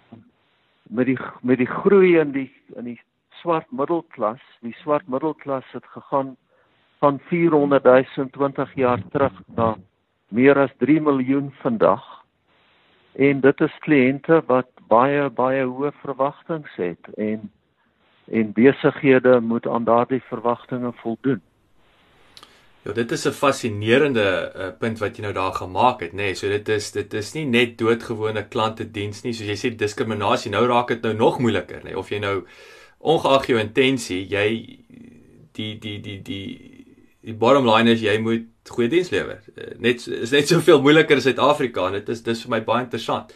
met 0.89 1.05
die 1.05 1.17
met 1.41 1.57
die 1.57 1.69
groei 1.69 2.19
in 2.19 2.31
die 2.31 2.51
in 2.75 2.91
die 2.93 2.99
swart 3.41 3.71
middelklas. 3.71 4.41
Die 4.61 4.75
swart 4.81 5.07
middelklas 5.07 5.65
het 5.71 5.85
gegaan 5.85 6.35
van 6.99 7.19
400 7.29 7.83
000 7.83 8.29
20 8.31 8.75
jaar 8.75 9.01
terug 9.11 9.33
na 9.55 9.75
meer 10.27 10.57
as 10.57 10.71
3 10.77 11.01
miljoen 11.01 11.53
vandag. 11.61 12.03
En 13.15 13.39
dit 13.39 13.61
is 13.61 13.77
kliënte 13.79 14.41
wat 14.47 14.67
baie 14.91 15.29
baie 15.29 15.63
hoë 15.63 15.91
verwagtinge 16.03 16.71
het 16.75 17.13
en 17.17 17.51
en 18.25 18.53
besighede 18.57 19.39
moet 19.39 19.67
aan 19.67 19.83
daardie 19.85 20.21
verwagtinge 20.29 20.91
voldoen. 21.01 21.41
Ja, 22.85 22.93
dit 22.93 23.11
is 23.11 23.25
'n 23.25 23.31
fascinerende 23.31 24.53
uh, 24.55 24.67
punt 24.79 24.99
wat 24.99 25.17
jy 25.17 25.21
nou 25.21 25.33
daar 25.33 25.53
gemaak 25.53 25.99
het, 25.99 26.11
nê. 26.11 26.15
Nee, 26.15 26.33
so 26.33 26.47
dit 26.47 26.69
is 26.69 26.91
dit 26.91 27.13
is 27.13 27.33
nie 27.33 27.45
net 27.45 27.77
doodgewone 27.77 28.47
klantediens 28.47 29.23
nie, 29.23 29.33
soos 29.33 29.47
jy 29.47 29.55
sê 29.57 29.75
diskriminasie. 29.75 30.51
Nou 30.51 30.65
raak 30.67 30.87
dit 30.87 31.01
nou 31.01 31.13
nog 31.13 31.39
moeiliker, 31.39 31.77
nê. 31.77 31.83
Nee. 31.83 31.97
Of 31.97 32.09
jy 32.09 32.19
nou 32.19 32.45
ongeag 32.99 33.45
jou 33.45 33.59
intensie, 33.59 34.27
jy 34.29 34.79
die 35.51 35.79
die 35.79 35.99
die 36.01 36.21
die 36.21 36.74
die 37.25 37.33
bottom 37.33 37.65
line 37.67 37.91
is 37.91 38.03
jy 38.03 38.15
moet 38.21 38.47
goeie 38.69 38.89
diens 38.91 39.11
lewer. 39.13 39.41
Uh, 39.55 39.73
net 39.81 40.05
is 40.07 40.33
net 40.35 40.49
soveel 40.51 40.81
moeiliker 40.83 41.19
in 41.19 41.25
Suid-Afrika. 41.25 41.89
Dit 41.97 42.09
is 42.13 42.23
dis 42.25 42.45
vir 42.45 42.55
my 42.57 42.61
baie 42.65 42.85
interessant. 42.85 43.33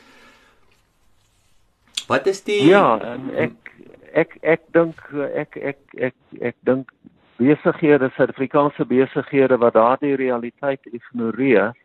Wat 2.10 2.28
is 2.28 2.42
die 2.46 2.64
Ja, 2.70 2.98
ek 3.38 3.74
ek 4.18 4.38
ek 4.42 4.66
dink 4.74 5.02
ek 5.14 5.58
ek 5.58 6.00
ek 6.10 6.16
ek 6.42 6.58
dink 6.66 6.94
besighede, 7.40 8.10
Suid-Afrikaanse 8.16 8.86
besighede 8.90 9.60
wat 9.62 9.78
daardie 9.78 10.16
realiteit 10.20 10.86
ignoreer, 10.92 11.76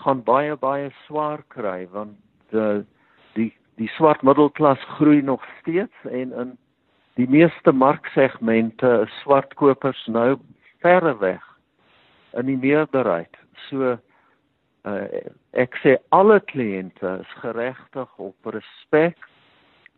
gaan 0.00 0.24
baie 0.24 0.56
baie 0.56 0.88
swaar 1.06 1.44
kry 1.52 1.84
want 1.92 2.16
die 2.54 2.82
die 3.36 3.50
die 3.80 3.90
swart 3.96 4.24
middelklas 4.26 4.80
groei 4.96 5.20
nog 5.22 5.44
steeds 5.60 6.08
en 6.10 6.32
in 6.32 6.56
die 7.18 7.26
meeste 7.28 7.72
marksegmente 7.72 8.92
is 9.06 9.16
swart 9.22 9.54
kopers 9.54 10.02
nou 10.06 10.38
verre 10.84 11.16
weg 11.20 11.42
in 12.38 12.46
die 12.46 12.56
meerderheid. 12.60 13.34
So 13.68 13.96
uh, 13.96 15.06
ek 15.52 15.76
sê 15.82 15.96
alle 16.14 16.40
kliënte 16.52 17.18
is 17.24 17.34
geregtig 17.42 18.14
op 18.18 18.54
respek. 18.54 19.18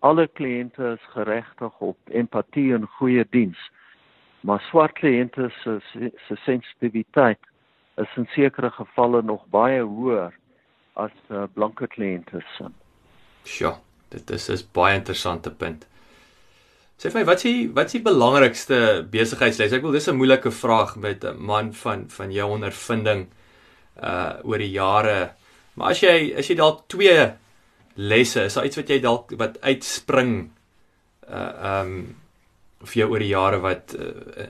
Alle 0.01 0.27
kliënte 0.27 0.97
is 0.97 1.05
geregtig 1.13 1.79
op 1.81 1.99
empatie 2.11 2.73
en 2.75 2.89
goeie 2.99 3.25
diens 3.31 3.61
maar 4.43 4.61
swart 4.61 4.93
kliënte 4.99 5.51
se 5.63 5.79
se 6.27 6.37
sensitiwiteit 6.45 7.39
is 8.03 8.17
in 8.17 8.27
sekere 8.35 8.71
gevalle 8.71 9.23
nog 9.23 9.45
baie 9.55 9.83
hoër 9.83 10.35
as 10.93 11.15
uh, 11.31 11.45
blanke 11.55 11.87
kliënte 11.87 12.43
se. 12.57 12.69
Ja, 13.59 13.79
dit 14.09 14.31
is 14.31 14.49
'n 14.51 14.69
baie 14.73 14.97
interessante 14.97 15.55
punt. 15.55 15.87
Sê 17.03 17.11
vir 17.11 17.19
my, 17.19 17.27
wat 17.27 17.41
is 17.41 17.47
die 17.49 17.63
wat 17.75 17.89
is 17.91 17.97
die 17.97 18.07
belangrikste 18.07 18.77
besigheidsles? 19.11 19.73
Ek 19.75 19.83
wil 19.83 19.95
dis 19.97 20.07
'n 20.07 20.15
moeilike 20.15 20.53
vraag 20.55 20.95
met 20.95 21.25
'n 21.25 21.35
man 21.35 21.73
van 21.75 22.05
van 22.09 22.31
jou 22.31 22.47
ondervinding 22.55 23.27
uh 23.99 24.39
oor 24.45 24.59
die 24.59 24.71
jare. 24.71 25.33
Maar 25.75 25.91
as 25.91 26.01
jy 26.01 26.33
as 26.39 26.47
jy 26.47 26.55
dalk 26.55 26.87
twee 26.87 27.33
lesse, 27.97 28.45
is 28.45 28.55
daar 28.55 28.67
iets 28.67 28.77
wat 28.77 28.89
jy 28.89 29.01
dalk 29.01 29.33
wat 29.37 29.59
uitspring 29.63 30.53
uh 31.29 31.81
um 31.81 32.15
vir 32.87 32.99
jou 33.03 33.09
oor 33.11 33.19
die 33.19 33.35
jare 33.35 33.59
wat 33.59 33.95
uh, 33.99 34.07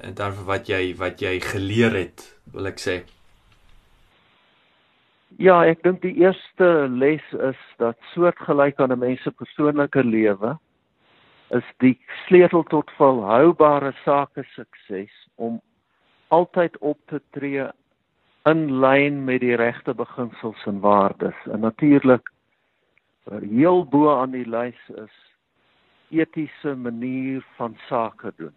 in 0.08 0.14
terme 0.14 0.36
van 0.36 0.44
wat 0.44 0.68
jy 0.68 0.94
wat 0.96 1.22
jy 1.22 1.40
geleer 1.40 1.96
het, 1.96 2.36
wil 2.52 2.66
ek 2.66 2.78
sê. 2.78 3.02
Ja, 5.38 5.64
ek 5.64 5.82
dink 5.82 6.02
die 6.02 6.20
eerste 6.20 6.86
les 6.88 7.24
is 7.32 7.64
dat 7.78 7.96
soortgelyk 8.12 8.78
aan 8.78 8.92
'n 8.92 8.98
mens 8.98 9.22
se 9.22 9.30
persoonlike 9.30 10.04
lewe 10.04 10.58
is 11.56 11.66
die 11.84 11.96
sleutel 12.26 12.64
tot 12.72 12.90
volhoubare 12.96 13.92
sake 14.04 14.44
sukses 14.54 15.12
om 15.36 15.60
altyd 16.28 16.78
op 16.78 16.98
te 17.12 17.20
tree 17.36 17.66
in 18.48 18.62
lyn 18.82 19.24
met 19.24 19.42
die 19.44 19.56
regte 19.56 19.94
beginsels 19.94 20.64
en 20.66 20.80
waardes. 20.80 21.36
En 21.52 21.60
natuurlik 21.60 22.32
heel 23.30 23.84
bo 23.86 24.10
aan 24.16 24.32
die 24.34 24.48
lys 24.48 24.80
is 24.96 25.14
etiese 26.10 26.74
manier 26.76 27.44
van 27.56 27.76
sake 27.88 28.32
doen. 28.36 28.54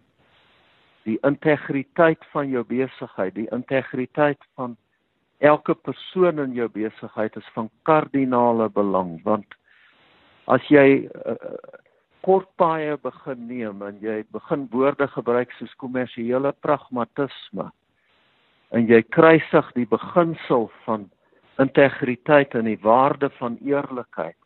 Die 1.04 1.18
integriteit 1.22 2.24
van 2.32 2.50
jou 2.50 2.64
besigheid, 2.66 3.34
die 3.34 3.48
integriteit 3.54 4.42
van 4.54 4.76
elke 5.38 5.74
persoon 5.74 6.38
in 6.38 6.52
jou 6.56 6.68
besigheid 6.72 7.36
is 7.36 7.48
van 7.54 7.70
kardinale 7.82 8.68
belang 8.72 9.18
want 9.24 9.54
as 10.46 10.64
jy 10.72 11.04
uh, 11.26 11.34
kortpaaie 12.26 12.96
begin 13.02 13.46
neem 13.48 13.82
en 13.86 13.98
jy 14.02 14.22
begin 14.34 14.66
woorde 14.72 15.08
gebruik 15.14 15.52
soos 15.58 15.74
kommersiële 15.82 16.52
pragmatisme 16.66 17.70
en 18.74 18.88
jy 18.90 19.02
kruisig 19.16 19.72
die 19.78 19.86
beginsel 19.86 20.70
van 20.84 21.08
integriteit 21.62 22.54
en 22.58 22.66
die 22.68 22.80
waarde 22.82 23.30
van 23.38 23.58
eerlikheid 23.62 24.36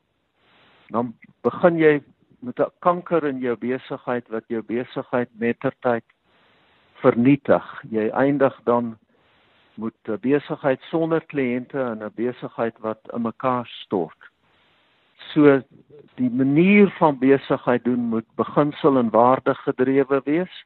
dan 0.94 1.14
begin 1.46 1.78
jy 1.78 2.00
met 2.40 2.60
'n 2.60 2.72
kanker 2.80 3.24
in 3.24 3.38
jou 3.38 3.56
besigheid 3.56 4.28
wat 4.28 4.44
jou 4.48 4.62
besigheid 4.62 5.28
mettertyd 5.32 6.04
vernietig. 7.02 7.64
Jy 7.90 8.08
eindig 8.08 8.60
dan 8.64 8.98
met 9.74 9.94
'n 10.08 10.18
besigheid 10.20 10.80
sonder 10.90 11.20
kliënte 11.20 11.80
en 11.80 12.02
'n 12.02 12.12
besigheid 12.14 12.78
wat 12.78 13.00
in 13.12 13.22
mekaar 13.22 13.66
stort. 13.66 14.18
So 15.32 15.60
die 16.20 16.30
manier 16.30 16.90
van 16.98 17.18
besigheid 17.18 17.84
doen 17.84 18.08
moet 18.12 18.26
beginsel 18.36 18.98
en 18.98 19.10
waarde 19.10 19.54
gedrewe 19.54 20.20
wees. 20.24 20.64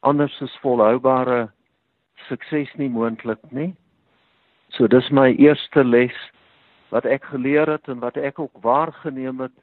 Anders 0.00 0.40
is 0.40 0.58
volhoubare 0.62 1.50
sukses 2.28 2.72
nie 2.74 2.90
moontlik 2.90 3.42
nie. 3.50 3.74
So 4.68 4.86
dis 4.86 5.08
my 5.10 5.30
eerste 5.38 5.84
les 5.84 6.16
wat 6.90 7.06
ek 7.08 7.24
geleer 7.32 7.70
het 7.70 7.88
en 7.88 8.02
wat 8.02 8.16
ek 8.16 8.38
ook 8.38 8.62
waargeneem 8.62 9.40
het 9.46 9.54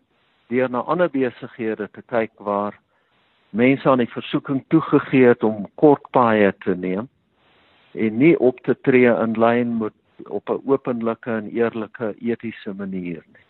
deur 0.51 0.69
na 0.69 0.83
ander 0.87 1.09
besighede 1.11 1.87
te 1.91 2.01
kyk 2.11 2.31
waar 2.37 2.79
mense 3.49 3.89
aan 3.89 4.01
die 4.01 4.11
versoeking 4.11 4.63
toegegee 4.73 5.27
het 5.31 5.43
om 5.43 5.67
kort 5.75 6.03
paaie 6.15 6.51
te 6.65 6.75
neem 6.75 7.09
en 7.93 8.17
nie 8.17 8.33
op 8.39 8.59
te 8.65 8.75
tree 8.81 9.11
in 9.13 9.37
lyn 9.39 9.77
met 9.77 9.93
op 10.27 10.49
'n 10.49 10.61
openlike 10.65 11.31
en 11.31 11.49
eerlike 11.51 12.15
etiese 12.19 12.73
manier 12.73 13.23
nie. 13.33 13.45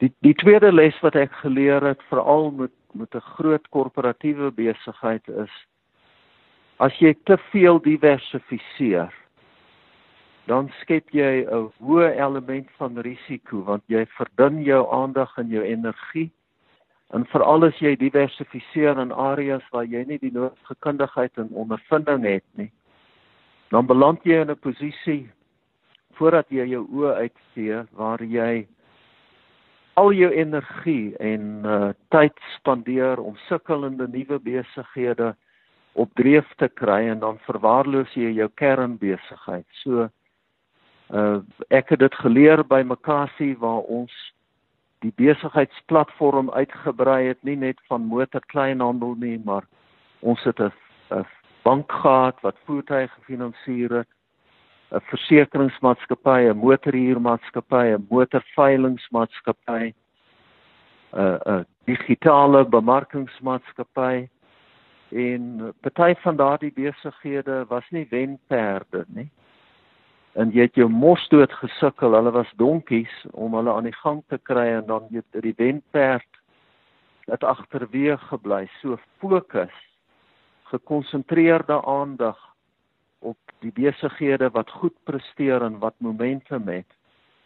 Die 0.00 0.12
die 0.24 0.34
tweede 0.34 0.72
les 0.72 0.96
wat 1.04 1.16
ek 1.18 1.32
geleer 1.42 1.84
het 1.84 2.02
veral 2.08 2.50
met 2.50 2.72
met 2.92 3.14
'n 3.14 3.20
groot 3.36 3.68
korporatiewe 3.68 4.50
besigheid 4.50 5.28
is 5.28 5.50
as 6.78 6.98
jy 6.98 7.14
te 7.24 7.36
veel 7.52 7.78
diversifiseer 7.78 9.14
dan 10.46 10.72
skep 10.80 11.10
jy 11.10 11.46
'n 11.46 11.70
hoë 11.78 12.16
element 12.16 12.68
van 12.78 12.98
risiko 12.98 13.62
want 13.62 13.82
jy 13.86 14.06
verdun 14.06 14.62
jou 14.62 14.82
aandag 14.92 15.38
en 15.38 15.48
jou 15.48 15.62
energie. 15.62 16.30
En 17.12 17.26
veral 17.26 17.64
as 17.64 17.78
jy 17.78 17.96
diversifiseer 17.96 18.98
in 18.98 19.12
areas 19.12 19.62
waar 19.70 19.84
jy 19.84 20.04
nie 20.04 20.18
die 20.18 20.32
nodige 20.32 20.74
kundigheid 20.78 21.38
en 21.38 21.48
ondervinding 21.52 22.24
het 22.24 22.44
nie 22.54 22.72
dan 23.70 23.86
beland 23.86 24.24
jy 24.24 24.40
in 24.42 24.50
'n 24.50 24.58
posisie 24.58 25.30
voordat 26.18 26.46
jy 26.50 26.66
jou 26.66 26.86
oë 26.90 27.14
uitsteek 27.14 27.86
waar 27.92 28.22
jy 28.22 28.66
al 29.94 30.12
jou 30.12 30.30
energie 30.32 31.16
en 31.16 31.62
uh, 31.64 31.88
tyd 32.08 32.36
spandeer 32.56 33.18
om 33.18 33.36
sukkelende 33.48 34.08
nuwe 34.08 34.38
besighede 34.38 35.34
op 35.92 36.10
dreef 36.14 36.46
te 36.56 36.68
kry 36.68 37.08
en 37.08 37.18
dan 37.18 37.38
verwaarloos 37.46 38.12
jy 38.14 38.30
jou 38.30 38.48
kernbesigheid. 38.54 39.66
So 39.82 40.08
Uh 41.10 41.40
ek 41.68 41.88
het 41.90 41.98
dit 41.98 42.14
geleer 42.22 42.62
by 42.66 42.82
Makasi 42.86 43.56
waar 43.58 43.82
ons 43.90 44.12
die 45.02 45.10
besigheidsplatform 45.18 46.50
uitgebrei 46.50 47.26
het 47.26 47.42
nie 47.42 47.56
net 47.56 47.80
van 47.90 48.06
motorkleinhandel 48.06 49.16
nie, 49.18 49.40
maar 49.44 49.66
ons 50.20 50.42
het 50.44 50.60
'n 50.60 50.72
bank 51.62 51.92
gehad 51.92 52.40
wat 52.40 52.62
voertuie 52.64 53.08
gefinansier 53.08 53.90
het, 53.92 54.08
'n 54.92 55.00
versekeringsmaatskappy, 55.10 56.50
'n 56.50 56.56
motorhuurmaatskappy, 56.56 57.86
'n 57.94 58.06
motorveilingsmaatskappy, 58.10 59.94
'n 61.12 61.38
'n 61.46 61.66
digitale 61.86 62.64
bemarkingsmaatskappy 62.64 64.28
en 65.10 65.74
party 65.82 66.14
van 66.22 66.36
daardie 66.36 66.72
besighede 66.72 67.64
was 67.68 67.84
nie 67.90 68.06
wenperde 68.10 69.04
nie 69.08 69.30
en 70.38 70.52
jy 70.54 70.66
het 70.68 70.78
jou 70.78 70.88
mos 70.90 71.22
dood 71.32 71.52
gesukkel. 71.58 72.14
Hulle 72.14 72.32
was 72.34 72.50
donkies 72.60 73.12
om 73.32 73.54
hulle 73.58 73.72
aan 73.72 73.88
die 73.88 73.96
gang 74.02 74.22
te 74.30 74.38
kry 74.38 74.68
en 74.78 74.86
dan 74.86 75.08
jy 75.10 75.22
die 75.42 75.56
wenperd 75.58 76.38
het 77.30 77.44
agterweë 77.46 78.18
gebly. 78.30 78.66
So 78.80 78.98
fokus, 79.22 79.74
gekonsentreerde 80.70 81.80
aandag 81.86 82.38
op 83.20 83.38
die 83.60 83.72
besighede 83.76 84.50
wat 84.56 84.70
goed 84.70 84.96
presteer 85.04 85.62
en 85.62 85.78
wat 85.78 85.94
momentum 85.98 86.68
het 86.68 86.98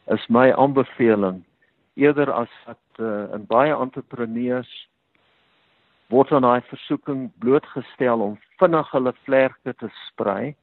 is 0.06 0.26
my 0.28 0.50
aanbeveling 0.52 1.42
eerder 1.94 2.32
as 2.32 2.50
wat 2.66 3.00
uh, 3.00 3.34
in 3.34 3.46
baie 3.46 3.74
entrepreneurs 3.74 4.72
word 6.12 6.32
aan 6.32 6.46
daai 6.46 6.62
versoeking 6.68 7.30
blootgestel 7.42 8.20
om 8.20 8.38
vinnig 8.60 8.90
hulle 8.90 9.14
vlerke 9.24 9.74
te 9.80 9.90
sprei 10.06 10.54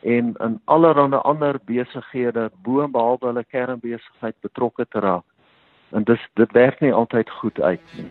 en 0.00 0.34
in 0.46 0.60
allerlei 0.64 1.20
ander 1.24 1.58
besighede 1.64 2.50
bo 2.64 2.88
behalwe 2.88 3.26
hulle 3.26 3.44
kernbesigheid 3.44 4.36
betrokke 4.40 4.86
te 4.88 5.00
raak. 5.00 5.24
En 5.92 6.04
dis 6.04 6.28
dit 6.34 6.52
werk 6.52 6.80
nie 6.80 6.92
altyd 6.92 7.30
goed 7.30 7.60
uit 7.60 7.96
nie. 7.96 8.10